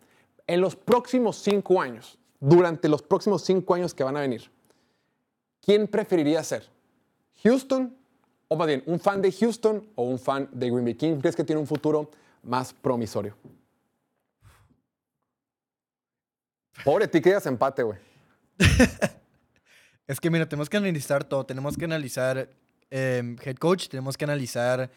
[0.45, 4.49] en los próximos cinco años, durante los próximos cinco años que van a venir,
[5.61, 6.69] ¿quién preferiría ser?
[7.43, 7.95] ¿Houston?
[8.49, 10.95] O más bien, ¿un fan de Houston o un fan de Green Bay?
[10.95, 12.09] ¿Quién crees que tiene un futuro
[12.43, 13.35] más promisorio?
[16.83, 17.97] Pobre ti que digas empate, güey.
[20.07, 21.45] Es que mira, tenemos que analizar todo.
[21.45, 22.49] Tenemos que analizar
[22.89, 24.89] em, head coach, tenemos que analizar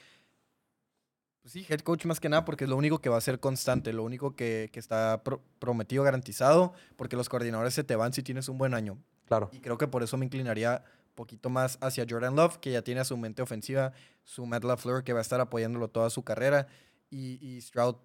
[1.42, 3.40] Pues sí, head coach más que nada porque es lo único que va a ser
[3.40, 8.12] constante, lo único que, que está pro- prometido, garantizado, porque los coordinadores se te van
[8.12, 8.98] si tienes un buen año.
[9.26, 9.48] Claro.
[9.52, 10.84] Y creo que por eso me inclinaría
[11.20, 13.92] poquito más hacia Jordan Love, que ya tiene a su mente ofensiva,
[14.24, 16.66] su Matt LaFleur, que va a estar apoyándolo toda su carrera,
[17.10, 17.96] y, Stroud,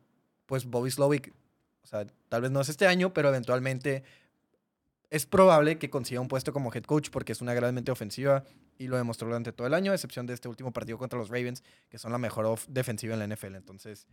[0.45, 1.33] pues Bobby Slowick,
[1.81, 4.03] o sea, tal vez no es este año, pero eventualmente
[5.09, 8.43] es probable que consiga un puesto como head coach porque es una gran mente ofensiva
[8.77, 11.29] y lo demostró durante todo el año, a excepción de este último partido contra los
[11.29, 13.55] Ravens, que son la mejor defensiva en la NFL.
[13.55, 14.07] Entonces,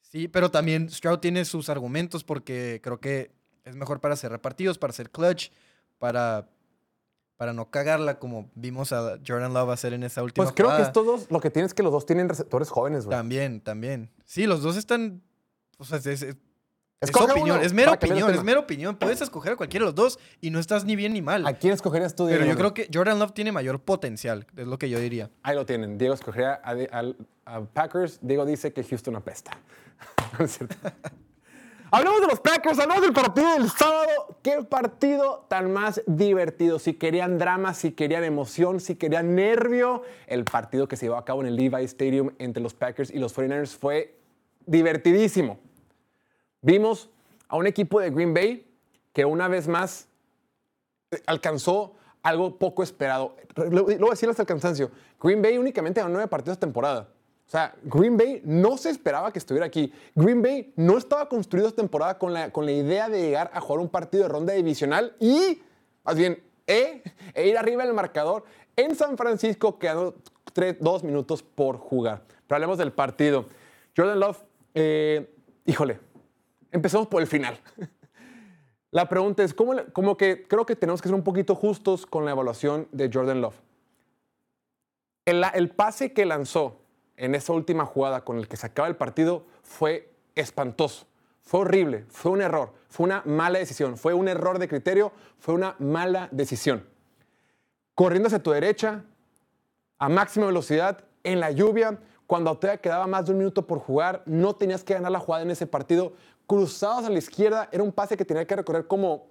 [0.00, 3.30] sí, pero también Stroud tiene sus argumentos porque creo que
[3.64, 5.50] es mejor para cerrar partidos, para ser clutch,
[5.98, 6.48] para,
[7.40, 10.72] para no cagarla como vimos a Jordan Love hacer en esa última Pues creo que
[10.74, 10.86] jugada.
[10.86, 13.16] estos dos, lo que tienes es que los dos tienen receptores jóvenes, güey.
[13.16, 14.10] También, también.
[14.26, 15.22] Sí, los dos están...
[15.78, 18.94] O sea, es, es- es opinión, es mera opinión, es mera opinión.
[18.94, 21.46] Puedes escoger a cualquiera de los dos y no estás ni bien ni mal.
[21.46, 22.26] ¿A quién escogerías tú?
[22.26, 22.50] Pero Diego?
[22.52, 25.30] yo creo que Jordan Love tiene mayor potencial, es lo que yo diría.
[25.42, 25.96] Ahí lo tienen.
[25.96, 27.16] Diego escogería a, al-
[27.46, 28.18] a Packers.
[28.20, 29.52] Diego dice que Houston apesta.
[30.38, 30.76] No es cierto.
[31.92, 34.38] Hablamos de los Packers, hablamos del partido del sábado.
[34.42, 36.78] Qué partido tan más divertido.
[36.78, 41.24] Si querían drama, si querían emoción, si querían nervio, el partido que se llevó a
[41.24, 44.16] cabo en el Levi Stadium entre los Packers y los 49ers fue
[44.66, 45.58] divertidísimo.
[46.62, 47.10] Vimos
[47.48, 48.70] a un equipo de Green Bay
[49.12, 50.08] que una vez más
[51.10, 53.34] eh, alcanzó algo poco esperado.
[53.56, 54.92] Lo, voy a decir hasta el cansancio.
[55.20, 57.08] Green Bay únicamente ganó nueve partidos de temporada.
[57.50, 59.92] O sea, Green Bay no se esperaba que estuviera aquí.
[60.14, 63.60] Green Bay no estaba construido esta temporada con la, con la idea de llegar a
[63.60, 65.60] jugar un partido de ronda divisional y,
[66.04, 67.02] más bien, e,
[67.34, 68.44] e ir arriba en el marcador
[68.76, 70.14] en San Francisco, quedando
[70.52, 72.22] tres, dos minutos por jugar.
[72.46, 73.46] Pero hablemos del partido.
[73.96, 74.38] Jordan Love,
[74.74, 75.34] eh,
[75.66, 75.98] híjole,
[76.70, 77.58] empezamos por el final.
[78.92, 82.24] La pregunta es, ¿cómo, como que creo que tenemos que ser un poquito justos con
[82.24, 83.56] la evaluación de Jordan Love.
[85.24, 86.79] El pase que lanzó
[87.20, 91.06] en esa última jugada con el que se acaba el partido fue espantoso,
[91.42, 95.54] fue horrible, fue un error, fue una mala decisión, fue un error de criterio, fue
[95.54, 96.86] una mala decisión.
[97.94, 99.04] Corriendo hacia tu derecha,
[99.98, 104.22] a máxima velocidad, en la lluvia, cuando todavía quedaba más de un minuto por jugar,
[104.24, 106.14] no tenías que ganar la jugada en ese partido.
[106.46, 109.26] Cruzados a la izquierda, era un pase que tenía que recorrer como,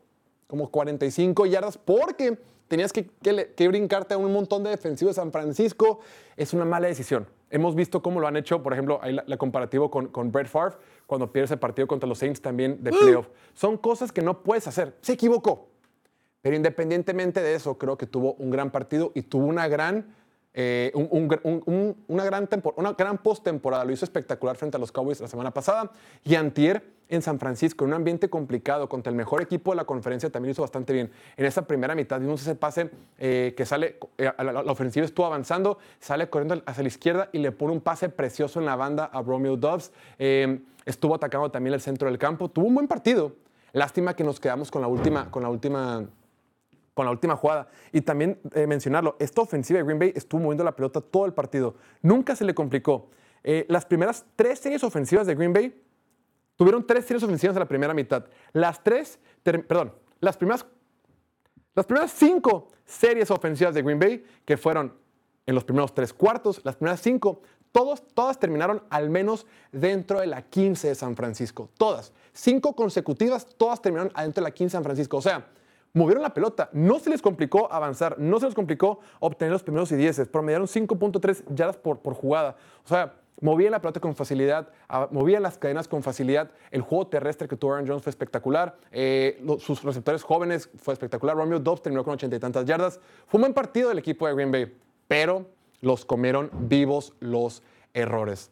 [0.46, 2.38] como 45 yardas porque
[2.68, 6.02] tenías que, que que brincarte a un montón de defensivos de San Francisco.
[6.38, 7.39] Es una mala decisión.
[7.50, 10.48] Hemos visto cómo lo han hecho, por ejemplo, ahí la, la comparativo con, con Brett
[10.48, 10.76] Favre,
[11.08, 13.28] cuando pierde ese partido contra los Saints también de playoff.
[13.54, 14.96] Son cosas que no puedes hacer.
[15.02, 15.70] Se equivocó.
[16.42, 20.16] Pero independientemente de eso, creo que tuvo un gran partido y tuvo una gran,
[20.54, 23.86] eh, una gran, tempor- gran postemporada.
[23.86, 25.92] Lo hizo espectacular frente a los Cowboys la semana pasada.
[26.24, 29.86] Y Antier en San Francisco, en un ambiente complicado, contra el mejor equipo de la
[29.86, 31.12] conferencia, también hizo bastante bien.
[31.38, 35.26] En esa primera mitad vimos ese pase eh, que sale, eh, la, la ofensiva estuvo
[35.26, 39.06] avanzando, sale corriendo hacia la izquierda y le pone un pase precioso en la banda
[39.06, 39.92] a Romeo Dobbs.
[40.20, 42.50] Eh, estuvo atacando también el centro del campo.
[42.50, 43.34] Tuvo un buen partido.
[43.74, 46.06] Lástima que nos quedamos con la última, con la última
[47.00, 47.70] con la última jugada.
[47.94, 51.34] Y también eh, mencionarlo, esta ofensiva de Green Bay estuvo moviendo la pelota todo el
[51.34, 51.76] partido.
[52.02, 53.10] Nunca se le complicó.
[53.42, 55.82] Eh, las primeras tres series ofensivas de Green Bay
[56.58, 58.26] tuvieron tres series ofensivas en la primera mitad.
[58.52, 60.66] Las tres, perdón, las primeras,
[61.74, 64.94] las primeras cinco series ofensivas de Green Bay, que fueron
[65.46, 70.28] en los primeros tres cuartos, las primeras cinco, todos, todas terminaron al menos dentro de
[70.28, 71.70] la 15 de San Francisco.
[71.78, 72.12] Todas.
[72.34, 75.16] Cinco consecutivas, todas terminaron adentro de la 15 de San Francisco.
[75.16, 75.48] O sea,
[75.94, 76.70] movieron la pelota.
[76.74, 80.28] No se les complicó avanzar, no se les complicó obtener los primeros y dieces.
[80.28, 82.56] Promediaron 5.3 yardas por, por jugada.
[82.86, 84.70] O sea, movían la pelota con facilidad,
[85.12, 86.52] movían las cadenas con facilidad.
[86.72, 88.78] El juego terrestre que tuvo Aaron Jones fue espectacular.
[88.92, 91.36] Eh, sus receptores jóvenes fue espectacular.
[91.36, 93.00] Romeo Dobbs terminó con ochenta y tantas yardas.
[93.28, 94.74] Fue un buen partido del equipo de Green Bay,
[95.08, 95.46] pero
[95.82, 97.64] los comieron vivos los
[97.94, 98.52] errores.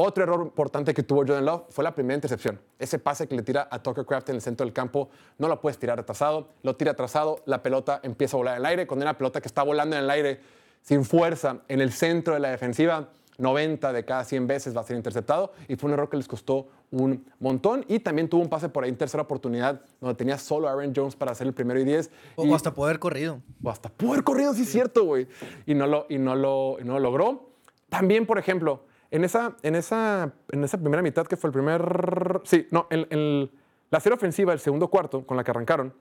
[0.00, 2.60] Otro error importante que tuvo Jordan Love fue la primera intercepción.
[2.78, 5.60] Ese pase que le tira a Tucker Craft en el centro del campo, no lo
[5.60, 6.50] puedes tirar atrasado.
[6.62, 8.86] Lo tira atrasado, la pelota empieza a volar en el aire.
[8.86, 10.38] Cuando una pelota que está volando en el aire
[10.82, 14.84] sin fuerza en el centro de la defensiva, 90 de cada 100 veces va a
[14.84, 15.52] ser interceptado.
[15.66, 17.84] Y fue un error que les costó un montón.
[17.88, 20.92] Y también tuvo un pase por ahí en tercera oportunidad, donde tenía solo a Aaron
[20.94, 22.08] Jones para hacer el primero y 10.
[22.36, 23.40] O y, hasta poder corrido.
[23.64, 25.26] o hasta poder corrido, sí es cierto, güey.
[25.66, 27.48] Y no lo, y no lo, y no lo logró.
[27.88, 32.40] También, por ejemplo, en esa, en esa, en esa primera mitad que fue el primer...
[32.44, 33.50] Sí, no, en, en
[33.90, 35.94] la serie ofensiva del segundo cuarto con la que arrancaron,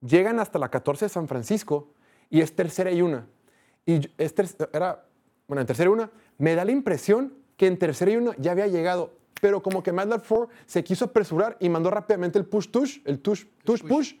[0.00, 1.92] llegan hasta la 14 de San Francisco
[2.28, 3.26] y es tercera y una.
[3.84, 4.34] Y es
[4.72, 5.04] era,
[5.48, 8.52] bueno, en tercera y una, me da la impresión que en tercera y una ya
[8.52, 13.02] había llegado, pero como que Matt LaFleur se quiso apresurar y mandó rápidamente el push-tush,
[13.04, 14.18] el tush, tush-push,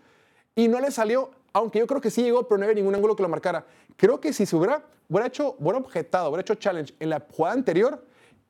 [0.54, 3.16] y no le salió, aunque yo creo que sí llegó, pero no había ningún ángulo
[3.16, 3.64] que lo marcara.
[3.96, 7.54] Creo que si se hubiera, hubiera hecho, hubiera objetado, hubiera hecho challenge en la jugada
[7.54, 8.04] anterior,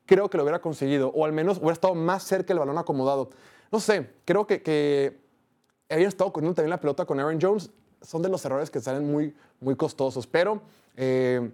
[0.05, 3.29] creo que lo hubiera conseguido, o al menos hubiera estado más cerca el balón acomodado.
[3.71, 5.21] No sé, creo que, que
[5.89, 7.69] habían estado corriendo también la pelota con Aaron Jones.
[8.01, 10.61] Son de los errores que salen muy, muy costosos, pero
[10.95, 11.51] eh,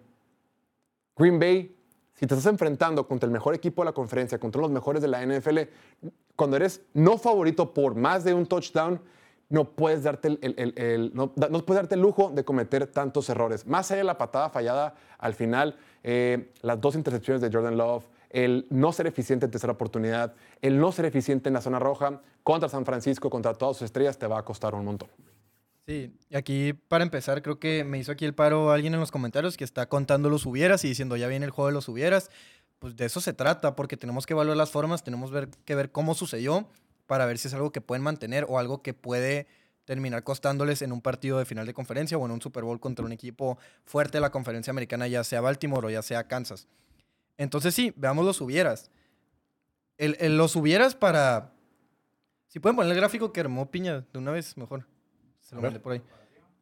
[1.15, 1.75] Green Bay,
[2.13, 5.07] si te estás enfrentando contra el mejor equipo de la conferencia, contra los mejores de
[5.07, 5.59] la NFL,
[6.35, 9.01] cuando eres no favorito por más de un touchdown,
[9.49, 13.65] no puedes darte el, no, no puedes darte el lujo de cometer tantos errores.
[13.65, 18.05] Más allá de la patada fallada al final, eh, las dos intercepciones de Jordan Love,
[18.29, 22.21] el no ser eficiente en tercera oportunidad, el no ser eficiente en la zona roja
[22.43, 25.09] contra San Francisco, contra todas sus estrellas, te va a costar un montón.
[25.85, 29.11] Sí, y aquí para empezar creo que me hizo aquí el paro alguien en los
[29.11, 32.29] comentarios que está contando los hubieras y diciendo ya viene el juego de los hubieras.
[32.79, 35.31] Pues de eso se trata, porque tenemos que evaluar las formas, tenemos
[35.65, 36.67] que ver cómo sucedió
[37.07, 39.47] para ver si es algo que pueden mantener o algo que puede
[39.85, 43.05] terminar costándoles en un partido de final de conferencia o en un Super Bowl contra
[43.05, 46.67] un equipo fuerte de la conferencia americana, ya sea Baltimore o ya sea Kansas.
[47.37, 48.91] Entonces sí, veamos los hubieras.
[49.97, 51.53] El, el- los hubieras para...
[52.47, 54.85] Si pueden poner el gráfico que armó Piña de una vez, mejor.
[55.41, 56.01] Se lo mandé por ahí.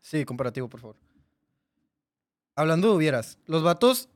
[0.02, 0.96] Sí, comparativo, por favor.
[2.56, 4.08] Hablando de hubieras, los vatos,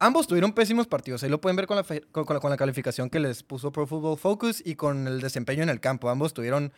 [0.00, 1.22] ambos tuvieron pésimos partidos.
[1.22, 3.86] Ahí lo pueden ver con la, con la, con la calificación que les puso Pro
[3.86, 6.10] Football Focus y con el desempeño en el campo.
[6.10, 6.72] Ambos tuvieron.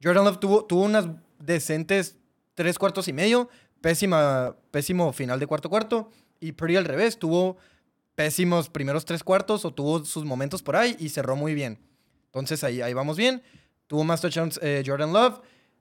[0.00, 1.08] Jordan Love tuvo, tuvo unas
[1.40, 2.16] decentes
[2.54, 3.48] tres cuartos y medio,
[3.80, 6.10] pésima, pésimo final de cuarto cuarto.
[6.38, 7.56] Y Purdy al revés, tuvo
[8.14, 11.80] pésimos primeros tres cuartos o tuvo sus momentos por ahí y cerró muy bien.
[12.26, 13.42] Entonces ahí, ahí vamos bien.
[13.88, 15.40] Tuvo más touchdowns eh, Jordan Love.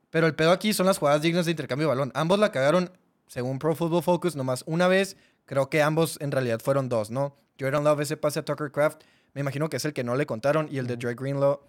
[0.10, 2.12] Pero el pedo aquí son las jugadas dignas de intercambio de balón.
[2.16, 2.92] Ambos la cagaron,
[3.28, 5.18] según Pro Football Focus, nomás una vez.
[5.48, 7.36] Creo que ambos en realidad fueron dos, ¿no?
[7.60, 9.02] Jordan Love, ese pase a Tucker Craft,
[9.34, 10.68] me imagino que es el que no le contaron.
[10.70, 11.60] Y el de Dre Greenlaw,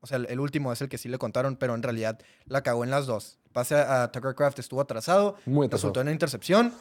[0.00, 2.82] o sea, el, último es el que sí le contaron, pero en realidad la cagó
[2.82, 3.38] en las dos.
[3.44, 5.88] El pase a, Tucker Craft estuvo atrasado, Muy atrasado.
[5.88, 6.72] resultó en una intercepción.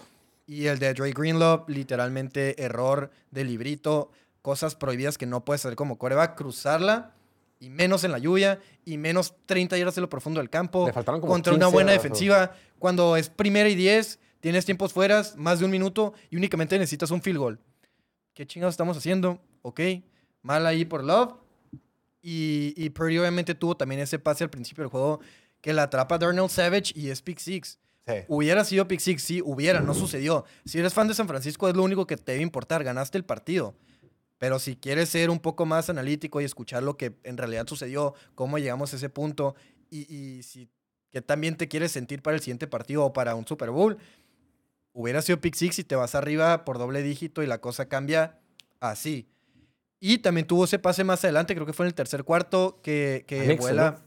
[0.48, 4.10] Y el de Dre Greenlaw, literalmente error de librito,
[4.42, 7.14] cosas prohibidas que no puedes hacer como coreback, cruzarla
[7.60, 10.94] y menos en la lluvia y menos 30 yardas en lo profundo del campo Le
[10.94, 12.54] faltaron como contra una 15 buena defensiva.
[12.80, 17.12] Cuando es primera y 10, tienes tiempos fueras, más de un minuto y únicamente necesitas
[17.12, 17.60] un field goal.
[18.34, 19.42] ¿Qué chingados estamos haciendo?
[19.62, 19.82] Ok,
[20.42, 21.34] mal ahí por Love.
[22.22, 25.22] Y, y Purdy obviamente tuvo también ese pase al principio del juego
[25.62, 27.80] que la atrapa Darnell Savage y es pick six.
[28.06, 28.14] Sí.
[28.28, 30.46] Hubiera sido pick six, sí, hubiera, no sucedió.
[30.66, 33.24] Si eres fan de San Francisco es lo único que te debe importar, ganaste el
[33.24, 33.76] partido.
[34.38, 38.16] Pero si quieres ser un poco más analítico y escuchar lo que en realidad sucedió,
[38.36, 39.56] cómo llegamos a ese punto
[39.90, 40.70] y, y si
[41.12, 43.98] que también te quieres sentir para el siguiente partido o para un Super Bowl,
[44.94, 48.40] hubiera sido pick six y te vas arriba por doble dígito y la cosa cambia
[48.80, 49.30] así.
[50.00, 53.26] Y también tuvo ese pase más adelante, creo que fue en el tercer cuarto, que,
[53.28, 54.00] que Nixon, vuela.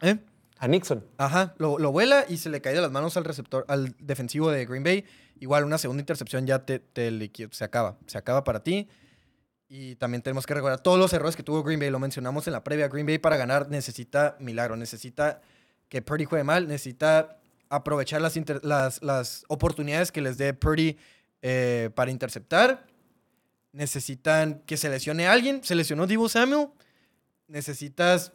[0.00, 0.16] ¿Eh?
[0.58, 1.04] A Nixon.
[1.18, 4.50] Ajá, lo, lo vuela y se le cae de las manos al receptor, al defensivo
[4.50, 5.04] de Green Bay.
[5.40, 8.88] Igual una segunda intercepción ya te, te se acaba, se acaba para ti.
[9.68, 12.52] Y también tenemos que recordar todos los errores que tuvo Green Bay, lo mencionamos en
[12.52, 12.88] la previa.
[12.88, 15.42] Green Bay para ganar necesita milagro, necesita
[15.88, 20.96] que Purdy juegue mal, necesita aprovechar las, inter- las, las oportunidades que les dé Purdy
[21.42, 22.86] eh, para interceptar.
[23.72, 26.68] Necesitan que se lesione a alguien, se lesionó Divo Samuel.
[27.48, 28.32] Necesitas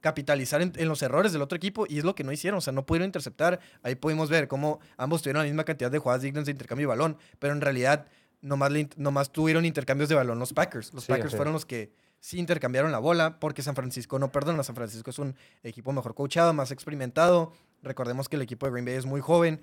[0.00, 2.60] capitalizar en, en los errores del otro equipo y es lo que no hicieron, o
[2.60, 3.60] sea, no pudieron interceptar.
[3.82, 6.88] Ahí pudimos ver cómo ambos tuvieron la misma cantidad de jugadas dignas de intercambio de
[6.88, 8.06] balón, pero en realidad
[8.40, 10.92] nomás, le in- nomás tuvieron intercambios de balón los Packers.
[10.92, 14.62] Los Sí, Packers fueron los que sí intercambiaron la bola porque San Francisco no perdona.
[14.64, 17.52] San Francisco es un equipo mejor coachado, más experimentado.
[17.82, 19.60] Recordemos que el equipo de Green Bay es muy joven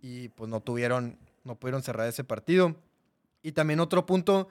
[0.00, 2.76] y pues no tuvieron, no pudieron cerrar ese partido.
[3.42, 4.48] Y también otro punto,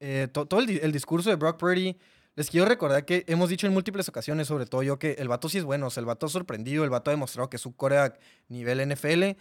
[0.00, 1.96] eh, to- todo el discurso de Brock Purdy,
[2.34, 5.48] les quiero recordar que hemos dicho en múltiples ocasiones, sobre todo yo, que el vato
[5.48, 7.64] sí es bueno, o sea, el vato ha sorprendido, el vato ha demostrado que es
[7.64, 9.36] un coreback nivel NFL,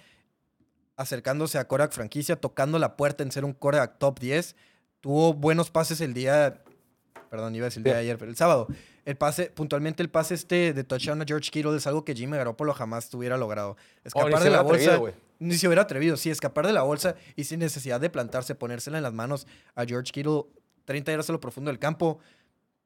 [0.96, 4.56] acercándose a coreback franquicia, tocando la puerta en ser un coreback top 10.
[5.02, 6.64] Tuvo buenos pases el día,
[7.30, 8.68] perdón, iba a decir el día de ayer, pero el sábado.
[9.06, 12.38] El pase, puntualmente el pase este de touchdown a George Kittle es algo que Jimmy
[12.38, 13.78] Garoppolo jamás hubiera logrado.
[14.04, 14.96] Escapar Oh, de la atrevido, bolsa.
[14.98, 15.14] güey.
[15.38, 18.98] Ni se hubiera atrevido, sí, escapar de la bolsa y sin necesidad de plantarse, ponérsela
[18.98, 19.46] en las manos
[19.76, 20.46] a George Kittle,
[20.86, 22.20] 30 yardas a lo profundo del campo.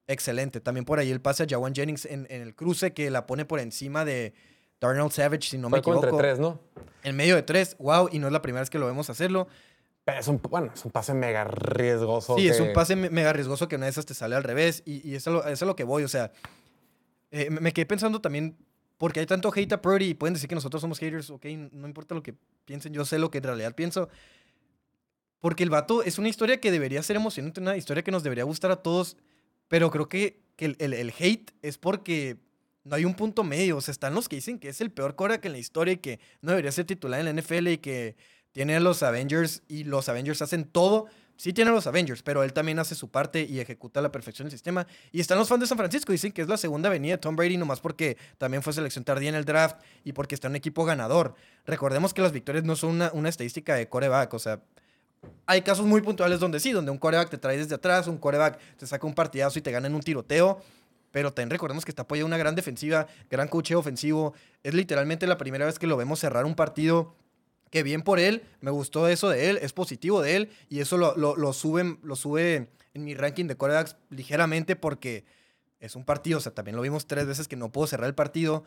[0.08, 0.60] Excelente.
[0.60, 3.46] También por ahí el pase a Jawan Jennings en, en el cruce que la pone
[3.46, 4.34] por encima de
[4.82, 6.08] Darnell Savage, si no me Fue equivoco.
[6.08, 6.60] entre tres, ¿no?
[7.04, 9.48] En medio de tres, wow, y no es la primera vez que lo vemos hacerlo.
[10.18, 12.36] Es un, bueno, es un pase mega riesgoso.
[12.38, 14.82] Sí, es un pase me- mega riesgoso que una de esas te sale al revés
[14.86, 16.04] y, y eso, es a lo que voy.
[16.04, 16.32] O sea,
[17.32, 18.58] eh, me quedé pensando también,
[18.98, 21.88] porque hay tanto hate a Purdy y pueden decir que nosotros somos haters, ok, no
[21.88, 22.34] importa lo que
[22.66, 24.10] piensen, yo sé lo que en realidad pienso.
[25.40, 28.44] Porque el vato es una historia que debería ser emocionante, una historia que nos debería
[28.44, 29.16] gustar a todos,
[29.70, 32.38] pero creo que, que el, el- el hate es porque
[32.84, 33.78] no hay un punto medio.
[33.78, 35.98] O sea, están los que dicen que es el peor que en la historia y
[35.98, 38.18] que no debería ser titular en la NFL y que
[38.52, 41.08] tiene a los Avengers y los Avengers hacen todo
[41.40, 44.12] sí tiene a los Avengers, pero él también hace su parte y ejecuta a la
[44.12, 44.86] perfección el sistema.
[45.14, 47.38] Y están los fans de San Francisco, dicen que es la segunda venida de Tom
[47.38, 50.84] Brady, nomás porque también fue selección tardía en el draft y porque está un equipo
[50.84, 51.36] ganador.
[51.66, 54.60] Recordemos que las victorias no son una, estadística de coreback, o sea,
[55.46, 58.60] hay casos muy puntuales donde sí, donde un coreback te trae desde atrás, un coreback
[58.76, 60.62] te saca un partidazo y te gana en un tiroteo.
[61.12, 64.34] Pero también recordemos que está apoyado una gran defensiva, gran cocheo ofensivo.
[64.62, 67.16] Es literalmente la primera vez que lo vemos cerrar un partido.
[67.70, 70.50] Que bien por él, me gustó eso de él, es positivo de él.
[70.70, 75.26] Y eso lo, lo, sube, en mi ranking de corebacks ligeramente porque
[75.80, 76.40] es un partido.
[76.40, 78.64] O sea, también lo vimos tres veces que no pudo cerrar el partido.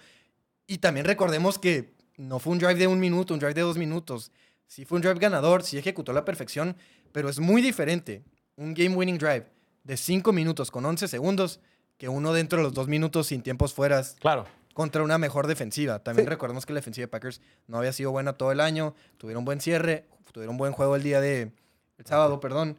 [0.67, 3.77] Y también recordemos que no fue un drive de un minuto, un drive de dos
[3.77, 4.31] minutos.
[4.67, 6.77] Sí fue un drive ganador, sí ejecutó la perfección,
[7.13, 8.23] pero es muy diferente
[8.57, 9.47] un game winning drive
[9.85, 11.61] de cinco minutos con 11 segundos
[11.99, 14.47] que uno dentro de los dos minutos sin tiempos fueras Claro.
[14.75, 15.99] Contra una mejor defensiva.
[16.01, 16.31] También Sí.
[16.31, 19.61] recordemos que la defensiva de Packers no había sido buena todo el año, tuvieron buen
[19.61, 21.53] cierre, tuvieron buen juego el día de
[21.99, 22.79] el sábado, perdón.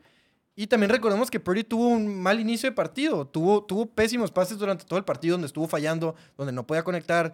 [0.55, 4.57] Y también recordemos que Purdy tuvo un mal inicio de partido, tuvo, tuvo pésimos pases
[4.59, 7.33] durante todo el partido donde estuvo fallando, donde no podía conectar.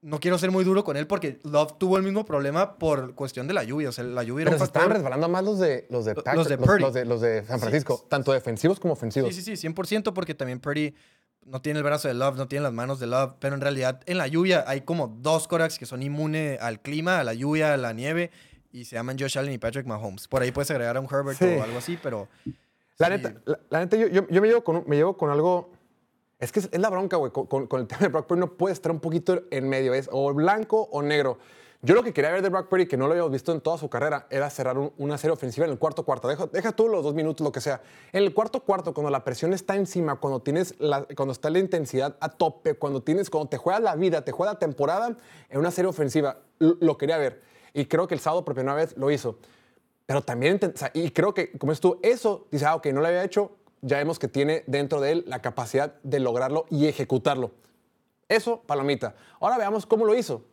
[0.00, 3.46] No quiero ser muy duro con él porque Love tuvo el mismo problema por cuestión
[3.48, 3.88] de la lluvia.
[3.88, 6.14] O sea, la lluvia era Pero un se estaban resbalando más los de los de,
[6.14, 6.82] Los Packers, de los, Purdy.
[6.82, 7.60] los de, los de San Sí.
[7.62, 9.34] Francisco, tanto defensivos como ofensivos.
[9.34, 10.94] Sí, sí, sí, 100% porque también Purdy
[11.46, 14.00] no tiene el brazo de Love, no tiene las manos de Love, pero en realidad
[14.06, 17.74] en la lluvia hay como dos corebacks que son inmunes al clima, a la lluvia,
[17.74, 18.30] a la nieve,
[18.72, 20.26] y se llaman Josh Allen y Patrick Mahomes.
[20.28, 21.44] Por ahí puedes agregar a un Herbert Sí.
[21.44, 22.28] o algo así, pero...
[22.98, 23.12] La sí.
[23.12, 25.72] neta, la, la neta yo, yo- yo me, llevo con, me llevo con algo.
[26.38, 27.32] Es que es, es la bronca, güey.
[27.32, 29.94] Con, con- con el tema de Brock Purdy no puede estar un poquito en medio.
[29.94, 31.38] Es o blanco o negro.
[31.84, 33.76] Yo lo que quería ver de Brock Purdy, que no lo habíamos visto en toda
[33.76, 36.28] su carrera, era cerrar un- una serie ofensiva en el cuarto cuarto.
[36.28, 37.82] Deja, deja tú los dos minutos, lo que sea.
[38.10, 41.58] En el cuarto cuarto, cuando la presión está encima, cuando tienes la, cuando está la
[41.58, 45.14] intensidad a tope, cuando tienes, cuando te juegas la vida, te juegas la temporada
[45.50, 47.42] en una serie ofensiva, lo, lo quería ver.
[47.74, 49.36] Y creo que el sábado por primera vez lo hizo.
[50.06, 53.02] Pero también, o sea, y creo que, como es tú, eso, dice, ah, ok, no
[53.02, 53.50] lo había hecho,
[53.82, 57.50] ya vemos que tiene dentro de él la capacidad de lograrlo y ejecutarlo.
[58.30, 59.16] Eso, palomita.
[59.38, 60.44] Ahora veamos cómo lo hizo.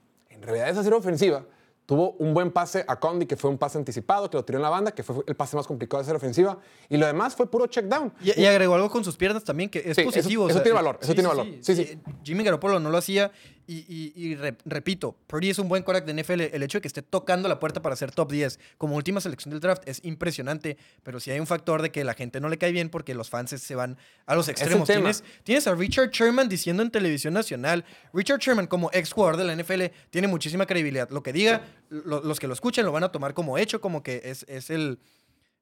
[0.42, 1.46] En realidad, esa serie ofensiva
[1.86, 4.64] tuvo un buen pase a Condi, que fue un pase anticipado, que lo tiró en
[4.64, 6.58] la banda, que fue el pase más complicado de serie ofensiva.
[6.90, 8.12] Y lo demás fue puro check down.
[8.24, 10.50] Y, y agregó algo con sus piernas también, que es Sí, eso- positivo.
[10.50, 11.46] eso tiene valor, eso tiene valor.
[11.62, 11.74] Sí.
[11.82, 13.32] Eh, Jimmy Garoppolo no lo hacía.
[13.72, 16.42] Y, y- y re- repito, Purdy es un buen quarterback de NFL.
[16.54, 19.52] El hecho de que esté tocando la puerta para ser top 10 como última selección
[19.52, 20.78] del draft es impresionante.
[21.04, 23.30] Pero sí hay un factor de que la gente no le cae bien porque los
[23.30, 24.88] fans se van a los extremos.
[25.22, 27.86] Tienes, tienes a Richard Sherman diciendo en televisión nacional.
[28.14, 31.10] Richard Sherman, como ex jugador de la NFL, tiene muchísima credibilidad.
[31.10, 34.04] Lo que diga, lo- los que lo escuchen lo van a tomar como hecho, como
[34.04, 35.00] que es, es el,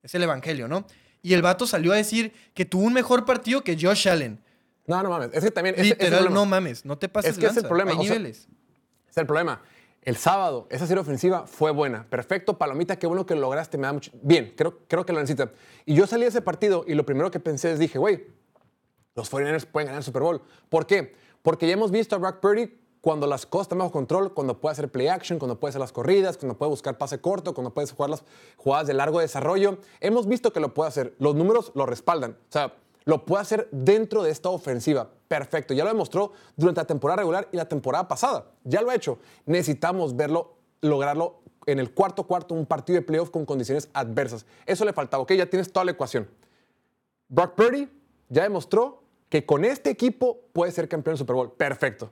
[0.01, 0.87] es el evangelio, ¿no?
[1.21, 4.39] Y el vato salió a decir que tuvo un mejor partido que Josh Allen.
[4.89, 5.29] No, no mames.
[5.33, 5.75] Es que también.
[5.77, 6.35] es Literal, problema.
[6.35, 8.17] no mames, no te pases Es que ese es el lanza, problema, Hay o sea,
[8.17, 8.47] niveles.
[9.09, 9.61] Es el problema.
[10.01, 12.07] El sábado, esa serie ofensiva fue buena.
[12.09, 13.77] Perfecto, Palomita, qué bueno que lo lograste.
[13.77, 14.11] Me da mucho.
[14.21, 15.51] Bien, creo, creo que lo necesita.
[15.85, 18.25] Y yo salí de ese partido y lo primero que pensé es, dije, güey,
[19.15, 20.41] los 49ers pueden ganar el Super Bowl.
[20.69, 21.13] ¿Por qué?
[21.43, 24.73] Porque ya hemos visto a Brock Purdy cuando las cosas están bajo control, cuando puede
[24.73, 27.87] hacer play action, cuando puede hacer las corridas, cuando puede buscar pase corto, cuando puede
[27.87, 28.23] jugar las
[28.57, 29.77] jugadas de largo desarrollo.
[29.99, 31.13] Hemos visto que lo puede hacer.
[31.19, 32.31] Los números lo respaldan.
[32.31, 32.73] O sea,
[33.05, 35.09] lo puede hacer dentro de esta ofensiva.
[35.27, 35.73] Perfecto.
[35.73, 38.51] Ya lo demostró durante la temporada regular y la temporada pasada.
[38.63, 39.19] Ya lo ha hecho.
[39.45, 44.45] Necesitamos verlo, lograrlo en el cuarto cuarto, un partido de playoff con condiciones adversas.
[44.65, 45.23] Eso le faltaba.
[45.23, 46.27] Ok, ya tienes toda la ecuación.
[47.27, 47.89] Brock Purdy
[48.29, 51.51] ya demostró que con este equipo puede ser campeón del Super Bowl.
[51.51, 52.09] Perfecto.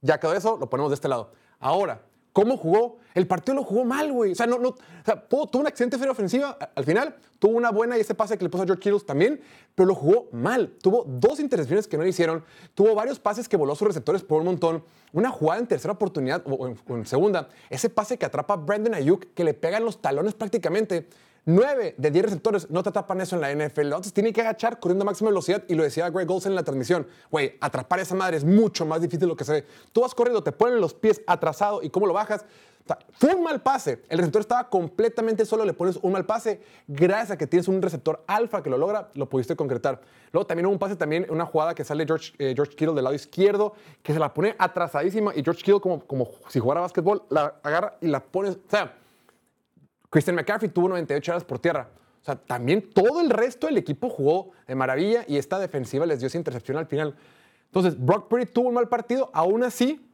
[0.00, 1.32] Ya quedó eso, lo ponemos de este lado.
[1.58, 2.02] Ahora,
[2.32, 2.98] ¿cómo jugó?
[3.14, 4.32] El partido lo jugó mal, güey.
[4.32, 7.56] O sea, no, no, o sea, tuvo una excelente feria ofensiva a- al final, tuvo
[7.56, 9.40] una buena y ese pase que le puso a George Kittle también,
[9.74, 10.74] pero lo jugó mal.
[10.82, 14.40] Tuvo dos intercepciones que no le hicieron, tuvo varios pases que voló sus receptores por
[14.40, 18.26] un montón, una jugada en tercera oportunidad o en, o en segunda, ese pase que
[18.26, 21.08] atrapa a Brandon Ayuk que le pega en los talones prácticamente.
[21.46, 23.86] Nueve de 10 receptores no te atrapan eso en la NFL.
[23.86, 25.64] Entonces tienen que agachar corriendo a máxima velocidad.
[25.68, 27.06] Y lo decía Greg Olsen en la transmisión.
[27.30, 29.66] Güey, atrapar a esa madre es mucho más difícil de lo que se ve.
[29.92, 32.44] Tú vas corriendo, te ponen los pies atrasado y cómo lo bajas.
[33.12, 34.02] Fue un mal pase.
[34.08, 36.60] El receptor estaba completamente solo, le pones un mal pase.
[36.88, 40.00] Gracias a que tienes un receptor alfa que lo logra, lo pudiste concretar.
[40.32, 43.04] Luego también hubo un pase, también una jugada que sale George, eh, George Kittle del
[43.04, 47.22] lado izquierdo, que se la pone atrasadísima y George Kittle, como, como si jugara básquetbol,
[47.28, 48.56] la agarra y la pones.
[48.56, 48.94] O sea,
[50.10, 51.88] Christian McCaffrey tuvo 98 horas por tierra.
[52.20, 56.20] O sea, también todo el resto del equipo jugó de maravilla y esta defensiva les
[56.20, 57.16] dio esa intercepción al final.
[57.66, 60.06] Entonces, Brock Purdy tuvo un mal partido, aún así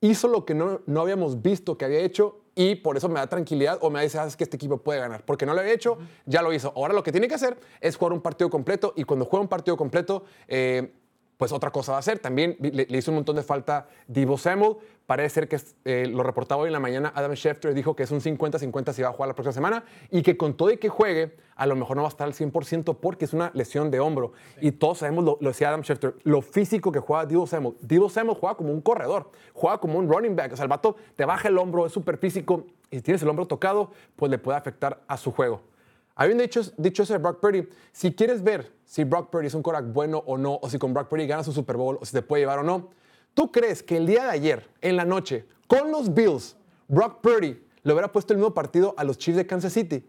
[0.00, 3.26] hizo lo que no, no habíamos visto que había hecho y por eso me da
[3.26, 5.24] tranquilidad o me dice, "Ah, es que este equipo puede ganar.
[5.24, 6.72] Porque no lo había hecho, ya lo hizo.
[6.74, 9.48] Ahora lo que tiene que hacer es jugar un partido completo y cuando juega un
[9.48, 10.94] partido completo, eh,
[11.36, 12.18] pues otra cosa va a ser.
[12.18, 14.76] También le, le hizo un montón de falta Divo Samuel.
[15.06, 18.10] Parece ser que eh, lo reportaba hoy en la mañana Adam Schefter dijo que es
[18.10, 20.88] un 50-50 si va a jugar la próxima semana y que con todo y que
[20.88, 24.00] juegue, a lo mejor no va a estar al 100% porque es una lesión de
[24.00, 24.32] hombro.
[24.60, 27.76] Y todos sabemos, lo, lo decía Adam Schefter, lo físico que juega Divo Samuel.
[27.80, 30.54] Divo Samuel juega como un corredor, juega como un running back.
[30.54, 33.28] O sea, el vato te baja el hombro, es súper físico y si tienes el
[33.28, 35.62] hombro tocado, pues le puede afectar a su juego.
[36.18, 39.62] Habiendo dicho, dicho eso de Brock Purdy, si quieres ver si Brock Purdy es un
[39.62, 42.12] quarterback bueno o no, o si con Brock Purdy ganas un Super Bowl, o si
[42.12, 42.88] te puede llevar o no,
[43.34, 46.56] ¿tú crees que el día de ayer, en la noche, con los Bills,
[46.88, 50.06] Brock Purdy le hubiera puesto el mismo partido a los Chiefs de Kansas City?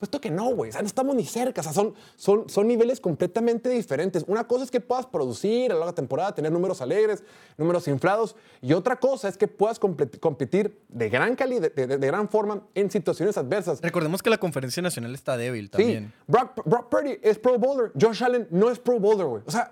[0.00, 0.70] Por supuesto que no, güey.
[0.70, 1.60] O sea, no estamos ni cerca.
[1.60, 4.24] O sea, son, son, son niveles completamente diferentes.
[4.26, 7.22] Una cosa es que puedas producir a la larga temporada, tener números alegres,
[7.58, 8.34] números inflados.
[8.62, 12.30] Y otra cosa es que puedas compe- competir de gran calidad, de, de- de gran
[12.30, 13.82] forma en situaciones adversas.
[13.82, 16.14] Recordemos que la conferencia nacional está débil Sí, también.
[16.26, 17.92] Brock, Brock Purdy es Pro Bowler.
[18.00, 19.42] Josh Allen no es Pro Bowler, güey.
[19.44, 19.68] O sea,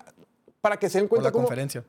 [0.61, 1.45] para que se den Por cuenta la cómo...
[1.45, 1.83] conferencia.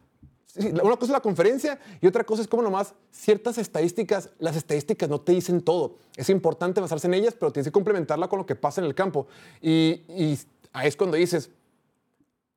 [0.56, 5.08] Una cosa es la conferencia y otra cosa es como nomás ciertas estadísticas, las estadísticas
[5.08, 5.96] no te dicen todo.
[6.16, 8.94] Es importante basarse en ellas, pero tienes que complementarla con lo que pasa en el
[8.94, 9.26] campo.
[9.62, 10.38] Y, y
[10.72, 11.50] ahí es cuando dices,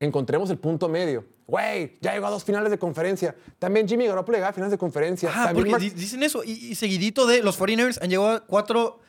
[0.00, 1.24] encontremos el punto medio.
[1.46, 3.36] Güey, ya llegó a dos finales de conferencia.
[3.58, 5.30] También Jimmy Garoppolo llegó a finales de conferencia.
[5.32, 6.42] Ah, También porque Mark- di- dicen eso.
[6.42, 9.00] Y, y seguidito de los 49ers han llegado a cuatro,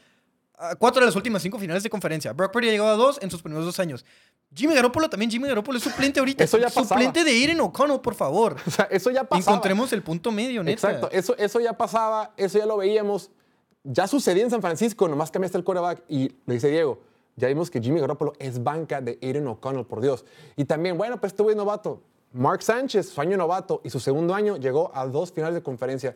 [0.57, 2.33] a cuatro de las últimas cinco finales de conferencia.
[2.33, 4.05] Brock Purdy ha llegado a dos en sus primeros dos años.
[4.53, 5.29] Jimmy Garoppolo también.
[5.29, 6.43] Jimmy Garoppolo es suplente ahorita.
[6.43, 6.87] Eso ya pasaba.
[6.87, 8.55] Suplente de Aiden O'Connell, por favor.
[8.67, 9.55] o sea, eso ya pasaba.
[9.55, 10.89] Encontremos el punto medio, neta.
[10.89, 13.31] Exacto, eso, eso ya pasaba, eso ya lo veíamos.
[13.83, 16.99] Ya sucedía en San Francisco, nomás cambiaste el quarterback y lo dice Diego.
[17.35, 20.25] Ya vimos que Jimmy Garoppolo es banca de Aiden O'Connell, por Dios.
[20.55, 22.01] Y también, bueno, pues este güey novato.
[22.31, 26.15] Mark Sánchez, su año novato y su segundo año llegó a dos finales de conferencia.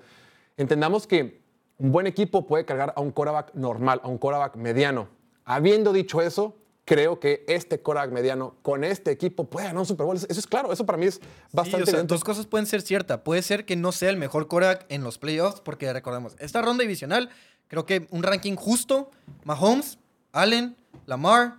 [0.57, 1.41] Entendamos que
[1.79, 5.07] un buen equipo puede cargar a un quarterback normal, a un quarterback mediano.
[5.45, 6.55] Habiendo dicho eso,
[6.85, 10.15] creo que este quarterback mediano con este equipo puede ganar un Super Bowl.
[10.15, 11.21] Eso es claro, eso para mí es Sí,
[11.53, 12.13] bastante o sea, evidente.
[12.13, 13.19] dos cosas pueden ser ciertas.
[13.19, 16.81] Puede ser que no sea el mejor quarterback en los playoffs, porque recordemos, esta ronda
[16.81, 17.29] divisional,
[17.67, 19.11] creo que un ranking justo,
[19.43, 19.99] Mahomes,
[20.31, 20.75] Allen,
[21.05, 21.55] Lamar,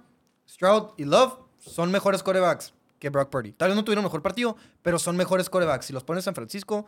[0.49, 3.53] Stroud y Love son mejores quarterbacks que Brock Purdy.
[3.53, 5.87] Tal vez no tuvieron mejor partido, pero son mejores quarterbacks.
[5.87, 6.87] Si los pones en San Francisco,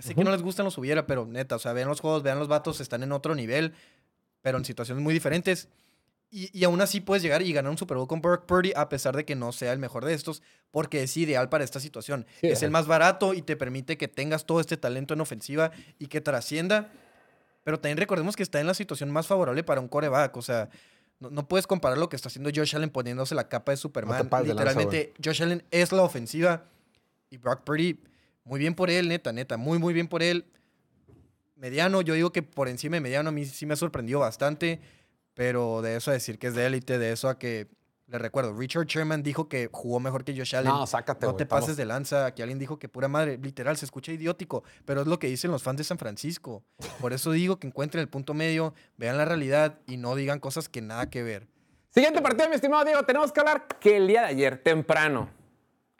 [0.00, 2.22] ya sé que no les gustan los hubiera, pero neta, o sea, vean los juegos,
[2.22, 3.74] vean los vatos, están en otro nivel,
[4.42, 5.68] pero en situaciones muy diferentes.
[6.30, 8.88] Y, y aún así puedes llegar y ganar un Super Bowl con Brock Purdy a
[8.88, 12.24] pesar de que no sea el mejor de estos, porque es ideal para esta situación.
[12.40, 12.66] Sí, es ajá.
[12.66, 16.20] el más barato y te permite que tengas todo este talento en ofensiva y que
[16.20, 16.92] trascienda.
[17.64, 20.36] Pero también recordemos que está en la situación más favorable para un coreback.
[20.36, 20.70] O sea,
[21.18, 24.28] no, no puedes comparar lo que está haciendo Josh Allen poniéndose la capa de Superman.
[24.30, 26.64] lanza, Literalmente, Josh Allen es la ofensiva
[27.28, 28.00] y Brock Purdy,
[28.50, 30.44] muy bien por él, neta, neta, muy, muy bien por él.
[31.54, 34.80] Mediano, yo digo que por encima de mediano a mí sí me ha sorprendido bastante,
[35.34, 37.68] pero de eso a decir que es de élite, de eso a que,
[38.08, 40.72] le recuerdo, Richard Sherman dijo que jugó mejor que Josh Allen.
[40.72, 43.84] No, sácate, No te pases de lanza, aquí alguien dijo que pura madre, literal, se
[43.84, 46.64] escucha idiótico, pero es lo que dicen los fans de San Francisco.
[47.00, 50.68] Por eso digo que encuentren el punto medio, vean la realidad y no digan cosas
[50.68, 51.46] que nada que ver.
[51.90, 53.04] Siguiente partido, mi estimado Diego.
[53.04, 55.30] Tenemos que hablar que el día de ayer, temprano,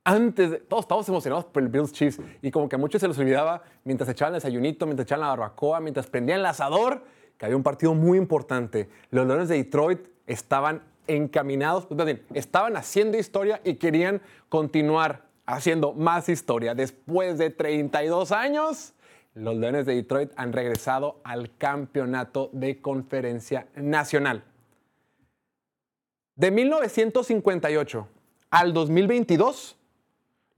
[0.04, 0.58] antes de.
[0.58, 3.62] Todos estábamos emocionados por el Bills Chiefs y como que a muchos se les olvidaba
[3.84, 7.02] mientras echaban el desayunito, mientras echaban la barbacoa, mientras prendían el asador,
[7.36, 8.88] que había un partido muy importante.
[9.10, 16.28] Los Leones de Detroit estaban encaminados, pues, estaban haciendo historia y querían continuar haciendo más
[16.28, 16.74] historia.
[16.74, 18.94] Después de 32 años,
[19.34, 24.44] los Leones de Detroit han regresado al campeonato de conferencia nacional.
[26.36, 28.08] De 1958
[28.50, 29.76] al 2022,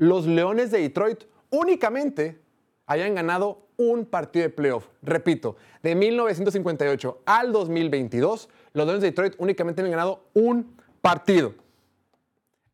[0.03, 2.41] los Leones de Detroit únicamente
[2.87, 4.89] hayan ganado un partido de playoff.
[5.01, 11.55] Repito, de 1958 al 2022, los Leones de Detroit únicamente han ganado un partido.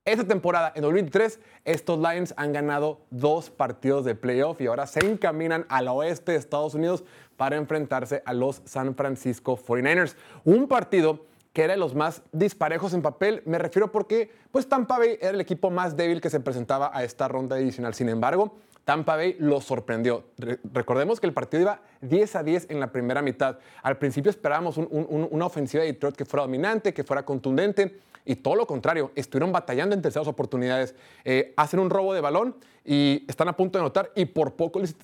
[0.06, 5.00] Esta temporada, en 2023, estos Lions han ganado dos partidos de playoff y ahora se
[5.00, 7.04] encaminan al oeste de Estados Unidos
[7.36, 10.16] para enfrentarse a los San Francisco 49ers.
[10.44, 11.26] Un partido
[11.58, 15.30] que era de los más disparejos en papel, me refiero porque pues Tampa Bay era
[15.30, 17.94] el equipo más débil que se presentaba a esta ronda divisional.
[17.94, 20.22] Sin embargo, Tampa Bay lo sorprendió.
[20.36, 23.58] Re- recordemos que el partido iba 10 a 10 en la primera mitad.
[23.82, 27.24] Al principio esperábamos un- un- un- una ofensiva de Detroit que fuera dominante, que fuera
[27.24, 30.94] contundente, y todo lo contrario, estuvieron batallando en terceras oportunidades.
[31.24, 32.54] Eh, hacen un robo de balón
[32.84, 34.94] y están a punto de anotar y por poco les,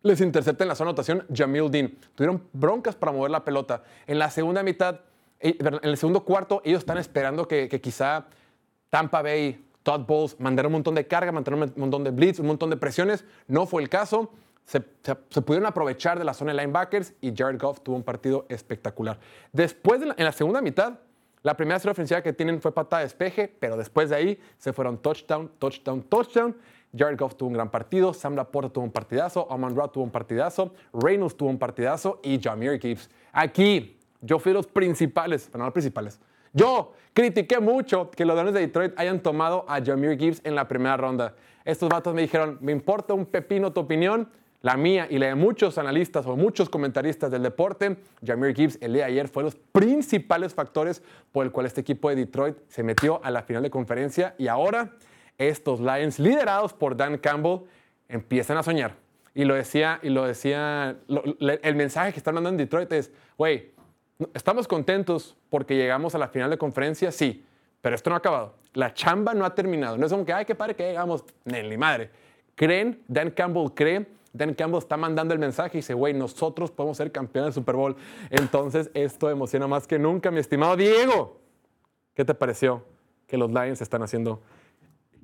[0.00, 1.92] les intercepta en la zona de anotación Jamil Dean.
[2.14, 3.82] Tuvieron broncas para mover la pelota.
[4.06, 5.00] En la segunda mitad,
[5.42, 8.26] en el segundo cuarto, ellos están esperando que, quizá
[8.90, 12.46] Tampa Bay, Todd Bowles mandaron un montón de carga, mandaron un montón de blitz, un
[12.46, 13.24] montón de presiones.
[13.48, 14.30] No fue el caso.
[14.64, 19.18] Se, pudieron aprovechar de la zona de linebackers y Jared Goff tuvo un partido espectacular.
[19.52, 21.00] Después, en la segunda mitad,
[21.44, 24.72] La primera serie ofensiva que tienen fue patada de despeje, pero después de ahí se
[24.72, 26.56] fueron touchdown, touchdown, touchdown.
[26.96, 30.10] Jared Goff tuvo un gran partido, Sam Laporta tuvo un partidazo, Amon Ra tuvo un
[30.10, 33.10] partidazo, Reynolds tuvo un partidazo y Jameer Gibbs.
[33.32, 36.18] Aquí, yo fui los principales, pero no los principales.
[36.54, 40.68] Yo critiqué mucho que los Leones de Detroit hayan tomado a Jameer Gibbs en la
[40.68, 41.34] primera ronda.
[41.64, 44.28] Estos vatos me dijeron, me importa un pepino tu opinión,
[44.60, 48.92] la mía y la de muchos analistas o muchos comentaristas del deporte, Jameer Gibbs el
[48.92, 51.02] día de ayer fue los principales factores
[51.32, 54.46] por el cual este equipo de Detroit se metió a la final de conferencia y
[54.46, 54.92] ahora
[55.38, 57.62] estos Lions liderados por Dan Campbell
[58.08, 58.94] empiezan a soñar.
[59.34, 63.72] Y lo decía, y lo decía, el mensaje que están mandando en Detroit es, güey,
[64.34, 67.44] estamos contentos porque llegamos a la final de conferencia, sí,
[67.80, 68.54] pero esto no ha acabado.
[68.74, 69.98] La chamba no ha terminado.
[69.98, 71.24] No es como que, ay, qué padre que llegamos.
[71.44, 72.10] Ni madre.
[72.54, 76.96] Creen, Dan Campbell cree, Dan Campbell está mandando el mensaje y dice, güey, nosotros podemos
[76.96, 77.96] ser campeones del Super Bowl.
[78.30, 81.38] Entonces, esto emociona más que nunca, mi estimado Diego.
[82.14, 82.84] ¿Qué te pareció
[83.26, 84.40] que los Lions están haciendo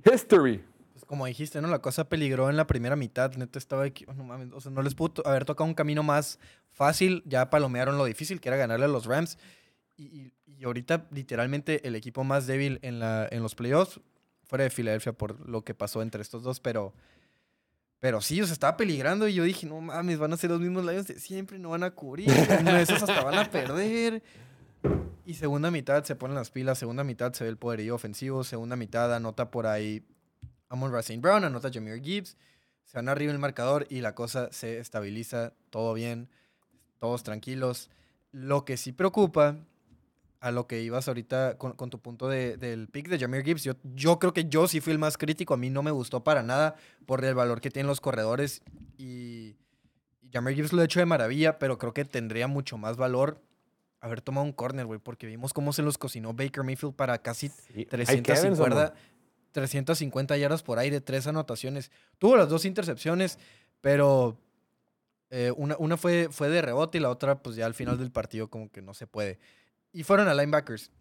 [0.04, 0.62] history?
[1.08, 1.68] Como dijiste, ¿no?
[1.68, 3.32] La cosa peligró en la primera mitad.
[3.32, 4.04] Neta estaba aquí.
[4.08, 4.52] oh, no mames.
[4.52, 6.38] O sea, no les pudo haber tocado un camino más
[6.70, 7.22] fácil.
[7.24, 9.38] Ya palomearon lo difícil que era ganarle a los Rams.
[9.96, 10.30] Y,
[10.62, 14.00] ahorita, literalmente, el equipo más débil en, la, en los playoffs,
[14.44, 16.92] fuera de Filadelfia por lo que pasó entre estos dos, pero.
[18.00, 20.60] Pero sí, o sea, estaba peligrando y yo dije, no mames, van a ser los
[20.60, 22.30] mismos Lions de siempre, no van a cubrir,
[22.60, 24.22] una de esas hasta van a perder.
[25.24, 28.76] Y segunda mitad se ponen las pilas, segunda mitad se ve el poderío ofensivo, segunda
[28.76, 30.04] mitad anota por ahí
[30.68, 32.36] Amon Racine Brown, anota Jameer Gibbs,
[32.84, 36.28] se van arriba en el marcador y la cosa se estabiliza, todo bien,
[36.98, 37.90] todos tranquilos.
[38.32, 39.56] Lo que sí preocupa,
[40.40, 43.64] a lo que ibas ahorita con, con tu punto de- del pick de Jameer Gibbs,
[43.64, 46.22] yo, yo creo que yo sí fui el más crítico, a mí no me gustó
[46.22, 48.62] para nada por el valor que tienen los corredores
[48.96, 49.56] y,
[50.22, 53.42] y Jameer Gibbs lo ha hecho de maravilla, pero creo que tendría mucho más valor
[54.00, 57.50] haber tomado un corner, güey, porque vimos cómo se los cocinó Baker Mayfield para casi
[57.74, 58.92] Mike 350, Evans, ¿o no?
[59.58, 61.90] 350 yardas por aire, tres anotaciones.
[62.18, 63.38] Tuvo las dos intercepciones,
[63.80, 64.38] pero
[65.30, 68.12] eh, una, una fue, fue de rebote y la otra, pues ya al final del
[68.12, 69.38] partido, como que no se puede.
[69.92, 70.92] Y fueron a linebackers.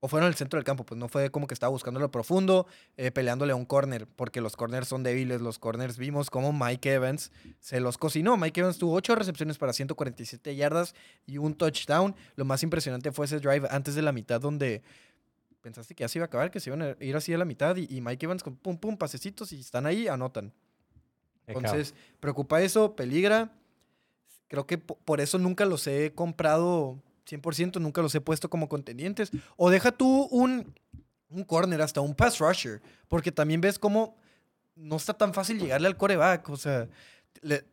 [0.00, 2.66] O fueron al centro del campo, pues no fue como que estaba buscando lo profundo,
[2.98, 5.40] eh, peleándole a un corner, porque los corners son débiles.
[5.40, 8.36] Los corners vimos como Mike Evans se los cocinó.
[8.36, 10.94] Mike Evans tuvo 8 recepciones para 147 yardas
[11.24, 12.14] y un touchdown.
[12.36, 14.82] Lo más impresionante fue ese drive antes de la mitad, donde
[15.64, 17.46] pensaste que ya se iba a acabar, que se iban a ir así a la
[17.46, 20.52] mitad y, y Mike Evans con pum pum pasecitos y están ahí, anotan.
[21.46, 23.50] Entonces, preocupa eso, peligra.
[24.48, 28.68] Creo que po- por eso nunca los he comprado 100%, nunca los he puesto como
[28.68, 29.30] contendientes.
[29.56, 30.74] O deja tú un,
[31.30, 34.16] un corner, hasta un pass rusher, porque también ves cómo
[34.76, 36.48] no está tan fácil llegarle al coreback.
[36.50, 36.88] O sea,
[37.40, 37.64] le-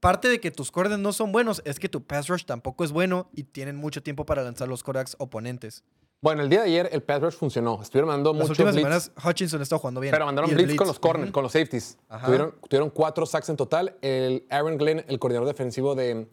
[0.00, 2.92] parte de que tus corners no son buenos es que tu pass rush tampoco es
[2.92, 5.82] bueno y tienen mucho tiempo para lanzar los corebacks oponentes.
[6.20, 7.80] Bueno, el día de ayer el pass rush funcionó.
[7.80, 9.04] Estuvieron mandando Las mucho últimas blitz.
[9.04, 10.10] semanas Hutchinson está jugando bien.
[10.10, 11.96] Pero mandaron blitz, con los corners, con los safeties.
[12.24, 13.96] Tuvieron, tuvieron cuatro sacks en total.
[14.02, 16.26] El Aaron Glenn, el coordinador defensivo de,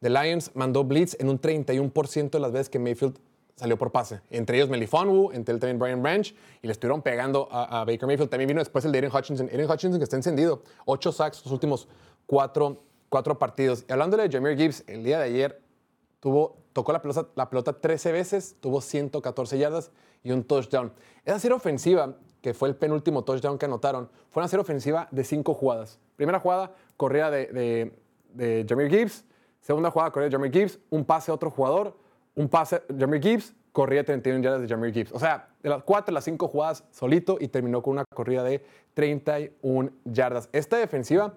[0.00, 3.18] de Lions, mandó blitz en un 31% de las veces que Mayfield
[3.56, 4.20] salió por pase.
[4.30, 8.06] Entre ellos Melifonwu, entre él también Brian Branch, y le estuvieron pegando a, a Baker
[8.06, 8.28] Mayfield.
[8.30, 9.48] También vino después el de Aiden Hutchinson.
[9.50, 10.62] Aiden Hutchinson que está encendido.
[10.84, 11.88] Ocho sacks los últimos
[12.26, 13.84] cuatro, cuatro partidos.
[13.88, 15.60] Y hablando de Jameer Gibbs, el día de ayer
[16.20, 19.90] tuvo, tocó la pelota, la pelota 13 veces, tuvo 114 yardas
[20.22, 20.92] y un touchdown.
[21.24, 25.24] Esa serie ofensiva, que fue el penúltimo touchdown que anotaron, fue una serie ofensiva de
[25.24, 25.98] cinco jugadas.
[26.16, 27.98] Primera jugada, corrida de, de,
[28.34, 29.24] de Jameer Gibbs.
[29.60, 30.78] Segunda jugada, corrida de Jameer Gibbs.
[30.90, 31.96] Un pase a otro jugador.
[32.34, 33.54] Un pase de Jameer Gibbs.
[33.72, 35.12] Corrida de 31 yardas de Jameer Gibbs.
[35.12, 38.64] O sea, de las cuatro, las cinco jugadas solito y terminó con una corrida de
[38.94, 40.48] 31 yardas.
[40.52, 41.34] Esta defensiva,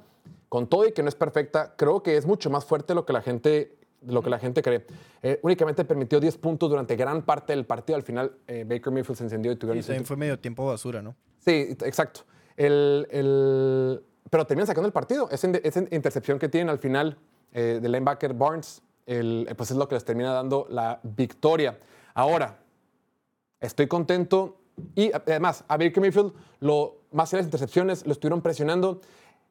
[0.49, 3.05] con todo y que no es perfecta, creo que es mucho más fuerte de lo
[3.05, 4.85] que la gente, de lo que la gente cree.
[5.21, 7.95] Eh, únicamente permitió 10 puntos durante gran parte del partido.
[7.95, 9.79] Al final, eh, Baker Mayfield se encendió y tuvieron...
[9.79, 11.15] Y también fue medio tiempo basura, ¿no?
[11.39, 12.21] Sí, exacto.
[12.55, 15.29] El, el- pero terminan sacando el partido.
[15.31, 17.17] Esa, esa intercepción que tienen al final
[17.51, 21.77] eh, del linebacker Barnes, el- eh, pues es lo que les termina dando la victoria.
[22.13, 22.59] Ahora,
[23.59, 24.57] estoy contento.
[24.95, 29.01] Y además, a Baker Mayfield, lo, más allá de las intercepciones, lo estuvieron presionando.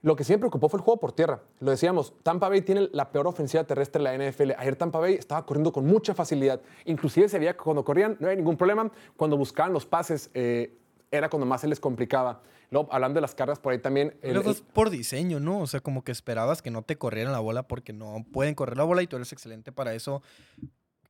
[0.03, 1.43] Lo que sí me preocupó fue el juego por tierra.
[1.61, 4.51] Lo decíamos, Tampa Bay tiene la peor ofensiva terrestre de la NFL.
[4.59, 6.61] Ayer Tampa Bay estaba corriendo con mucha facilidad.
[6.87, 8.91] Inclusive se veía que cuando corrían no había ningún problema.
[9.17, 10.77] Cuando buscaban los pases eh,
[11.11, 12.43] era cuando más se les complicaba.
[12.71, 14.17] Luego, hablando de las cargas por ahí también.
[14.23, 15.61] el- el- es por diseño, ¿no?
[15.61, 18.77] O sea, como que esperabas que no te corrieran la bola porque no pueden correr
[18.79, 20.21] la bola y tú eres excelente para eso.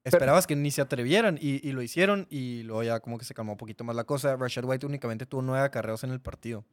[0.04, 3.34] Esperabas que ni se atrevieran y, y lo hicieron y luego ya como que se
[3.34, 4.36] calmó un poquito más la cosa.
[4.36, 6.64] Rashad White únicamente tuvo nueve acarreos en el partido.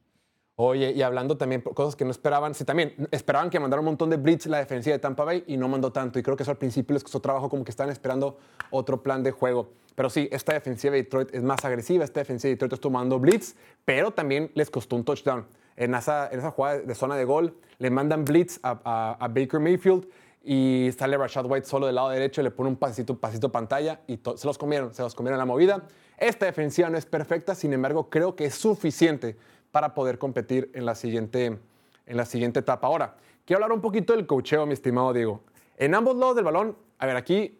[0.61, 4.09] Oye, y hablando también cosas que no esperaban, sí, también esperaban que mandara un montón
[4.09, 6.19] de blitz la defensiva de Tampa Bay y no mandó tanto.
[6.19, 8.37] Y creo que eso al principio les costó trabajo, como que estaban esperando
[8.69, 9.69] otro plan de juego.
[9.95, 13.19] Pero sí, esta defensiva de Detroit es más agresiva, esta defensiva de Detroit estuvo mandando
[13.19, 13.55] blitz,
[13.85, 15.45] pero también les costó un touchdown.
[15.77, 19.27] En esa, en esa jugada de zona de gol, le mandan blitz a, a- a
[19.29, 20.09] Baker Mayfield
[20.43, 24.19] y sale Rashad White solo del lado derecho, le pone un pasito, pasito pantalla y
[24.35, 25.83] se los comieron, se los comieron la movida.
[26.17, 29.37] Esta defensiva no es perfecta, sin embargo, creo que es suficiente
[29.71, 31.59] para poder competir en la siguiente,
[32.05, 32.87] en la siguiente etapa.
[32.87, 33.15] Ahora,
[33.45, 35.41] quiero hablar un poquito del cocheo, mi estimado Diego.
[35.77, 37.59] En ambos lados del balón, a ver, aquí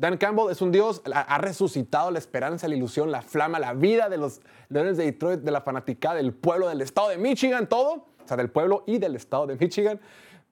[0.00, 4.08] Dan Campbell es un dios, ha resucitado la esperanza, la ilusión, la flama, la vida
[4.08, 8.06] de los Leones de Detroit, de la fanaticada, del pueblo, del estado de Michigan, todo.
[8.24, 10.00] O sea, del pueblo y del estado de Michigan.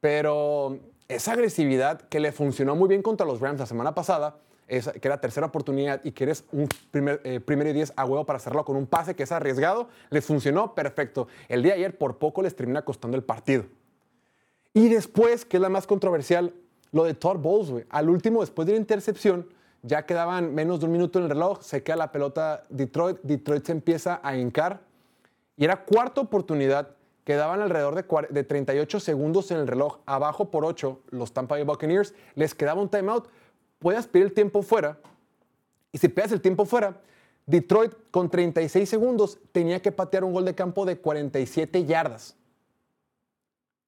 [0.02, 4.36] Pero esa agresividad que le funcionó muy bien contra los Rams la semana pasada,
[4.68, 8.24] que era tercera oportunidad y que eres un primer, eh, primero y diez a huevo
[8.26, 11.26] para hacerlo con un pase que es arriesgado, les funcionó perfecto.
[11.48, 13.64] El día de ayer por poco les termina costando el partido.
[14.74, 16.52] Y después, que es la más controversial,
[16.92, 17.86] lo de Todd Bowles.
[17.90, 19.48] Al último, después de la intercepción,
[19.82, 23.64] ya quedaban menos de un minuto en el reloj, se queda la pelota Detroit, Detroit
[23.64, 24.80] se empieza a hincar
[25.56, 26.90] y era cuarta oportunidad,
[27.24, 31.54] quedaban alrededor de, cuar- de 38 segundos en el reloj, abajo por 8 los Tampa
[31.56, 33.28] Bay Buccaneers, les quedaba un timeout,
[33.78, 34.98] puedes pedir el tiempo fuera
[35.92, 37.00] y si pegas el tiempo fuera,
[37.46, 42.36] Detroit con 36 segundos tenía que patear un gol de campo de 47 yardas.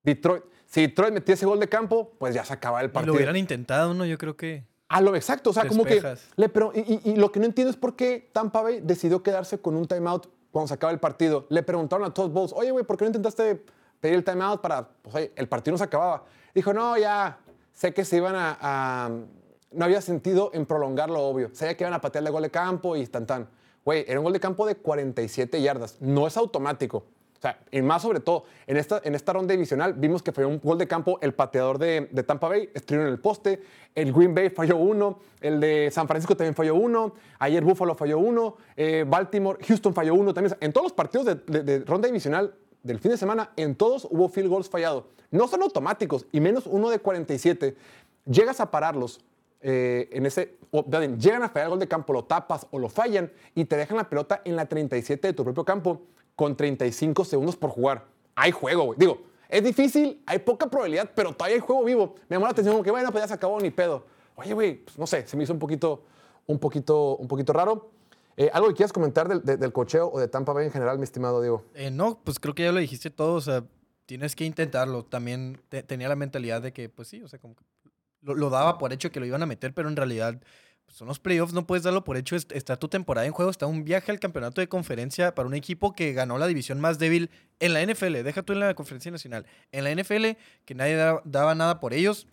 [0.03, 3.13] Detroit, si Detroit metía ese gol de campo, pues ya se acababa el Y partido.
[3.13, 4.07] lo hubieran intentado, ¿no?
[4.07, 4.65] Yo creo que.
[4.89, 6.03] A lo exacto, o sea, como que...
[6.37, 9.23] Le, pero, y, y- y lo que no entiendo es por qué Tampa Bay decidió
[9.23, 11.47] quedarse con un timeout cuando se acaba el partido.
[11.49, 13.63] Le preguntaron a Todd Bowles, oye, güey, ¿por qué no intentaste
[14.01, 14.89] pedir el timeout para...
[14.89, 16.25] Pues, oye, el partido no se acababa.
[16.55, 17.39] Dijo, no, ya,
[17.73, 18.59] sé que se iban a...
[18.61, 19.11] a-
[19.73, 21.51] no había sentido en prolongar lo obvio.
[21.53, 23.49] Sabía que iban a patear el gol de campo y tan tan.
[23.85, 25.97] Güey, era un gol de campo de 47 yardas.
[26.01, 26.99] No es automático.
[26.99, 30.45] O sea, y más sobre todo, en esta, en esta ronda divisional vimos que fue
[30.45, 33.63] un gol de campo el pateador de, de Tampa Bay, estuvieron en el poste,
[33.95, 38.19] el Green Bay falló uno, el de San Francisco también falló uno, ayer Buffalo falló
[38.19, 40.55] uno, eh, Baltimore, Houston falló uno también.
[40.61, 44.07] En todos los partidos de, de- de ronda divisional del fin de semana, en todos
[44.11, 45.05] hubo field goals fallados.
[45.31, 47.75] No son automáticos, y menos uno de 47.
[48.27, 49.21] Llegas a pararlos
[49.61, 50.85] eh, en ese, o,
[51.19, 53.97] llegan a fallar el gol de campo, lo tapas o lo fallan y te dejan
[53.97, 56.03] la pelota en la 37 de tu propio campo
[56.37, 58.07] con 35 segundos por jugar.
[58.35, 58.99] Hay juego, güey.
[58.99, 62.15] Digo, es difícil, hay poca probabilidad, pero todavía hay juego vivo.
[62.29, 64.05] Me llamó la atención como que, bueno, pues ya se acabó, ni pedo.
[64.37, 66.05] Oye, güey, pues no sé, se me hizo un poquito,
[66.47, 67.91] un poquito, un poquito raro.
[68.37, 70.97] Eh, ¿Algo que quieras comentar del, de- del cocheo o de Tampa Bay en general,
[70.99, 71.65] mi estimado Diego?
[71.75, 73.35] Eh, no, pues creo que ya lo dijiste todo.
[73.35, 73.65] O sea,
[74.07, 75.05] tienes que intentarlo.
[75.05, 77.65] También te- tenía la mentalidad de que, pues sí, o sea, como que
[78.23, 80.41] lo, lo daba por hecho que lo iban a meter, pero en realidad
[80.87, 82.37] pues, son los playoffs, no puedes darlo por hecho.
[82.37, 85.55] est- Está tu temporada en juego, está un viaje al campeonato de conferencia para un
[85.55, 88.23] equipo que ganó la división más débil en la NFL.
[88.23, 89.47] Deja tú en la conferencia nacional.
[89.73, 92.27] En la NFL, que nadie da- daba nada por ellos.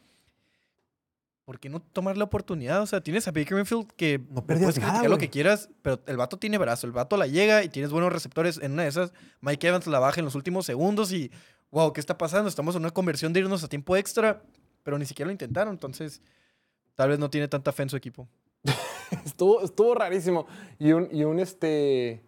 [1.45, 2.81] ¿Por qué no tomar la oportunidad?
[2.81, 6.01] O sea, tienes a Baker Mayfield que no puedes nada, criticar lo que quieras, pero
[6.05, 8.59] el vato tiene brazo, el vato la llega y tienes buenos receptores.
[8.61, 11.31] En una de esas, Mike Evans la baja en los últimos segundos y,
[11.71, 12.49] wow, ¿qué está pasando?
[12.49, 14.41] Estamos en una conversión de irnos a tiempo extra,
[14.87, 16.21] pero ni siquiera lo intentaron, entonces
[16.95, 18.25] tal vez no tiene tanta fe en su equipo.
[19.25, 20.47] estuvo, estuvo rarísimo.
[20.79, 22.23] Y un, y un este.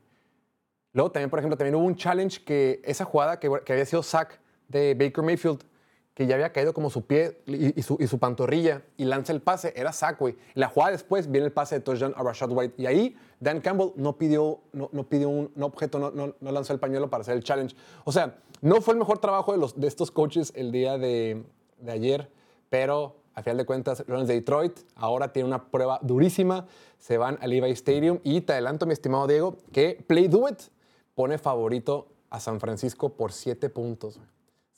[0.91, 4.03] Luego también, por ejemplo, también hubo un challenge que esa jugada que, que había sido
[4.03, 5.63] sack de Baker Mayfield,
[6.13, 9.31] que ya había caído como su pie y, y su, y su pantorrilla y lanza
[9.31, 10.35] el pase, era sack, güey.
[10.53, 12.73] La jugada después viene el pase de touchdown a Rashad White.
[12.77, 16.51] Y ahí Dan Campbell no pidió, no, no pidió un no objeto, no, no, no
[16.51, 17.73] lanzó el pañuelo para hacer el challenge.
[18.03, 21.45] O sea, no fue el mejor trabajo de, los, de estos coaches el día de,
[21.79, 22.29] de ayer,
[22.69, 26.67] pero a final de cuentas, Lions de Detroit ahora tiene una prueba durísima.
[26.97, 30.59] Se van al Levi Stadium y te adelanto, mi estimado Diego, que Play Do It
[31.15, 34.19] pone favorito a San Francisco por 7 puntos.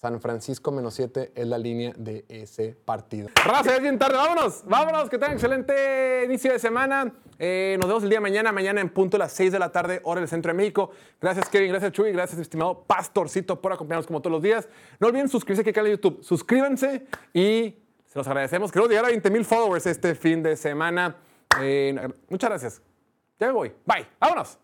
[0.01, 3.29] San Francisco menos 7 es la línea de ese partido.
[3.35, 4.17] Raza, es bien tarde.
[4.17, 7.13] Vámonos, vámonos, que tengan excelente inicio de semana.
[7.37, 10.01] Eh, nos vemos el día mañana, mañana en punto a las 6 de la tarde,
[10.03, 10.89] hora del centro de México.
[11.21, 14.67] Gracias, Kevin, gracias, Chuy, gracias, estimado Pastorcito, por acompañarnos como todos los días.
[14.99, 16.23] No olviden suscribirse aquí al canal de YouTube.
[16.23, 17.75] Suscríbanse y
[18.07, 18.71] se los agradecemos.
[18.71, 21.15] Queremos llegar a 20 mil followers este fin de semana.
[21.61, 21.95] Eh,
[22.27, 22.81] muchas gracias.
[23.39, 23.71] Ya me voy.
[23.85, 24.07] Bye.
[24.19, 24.57] Vámonos.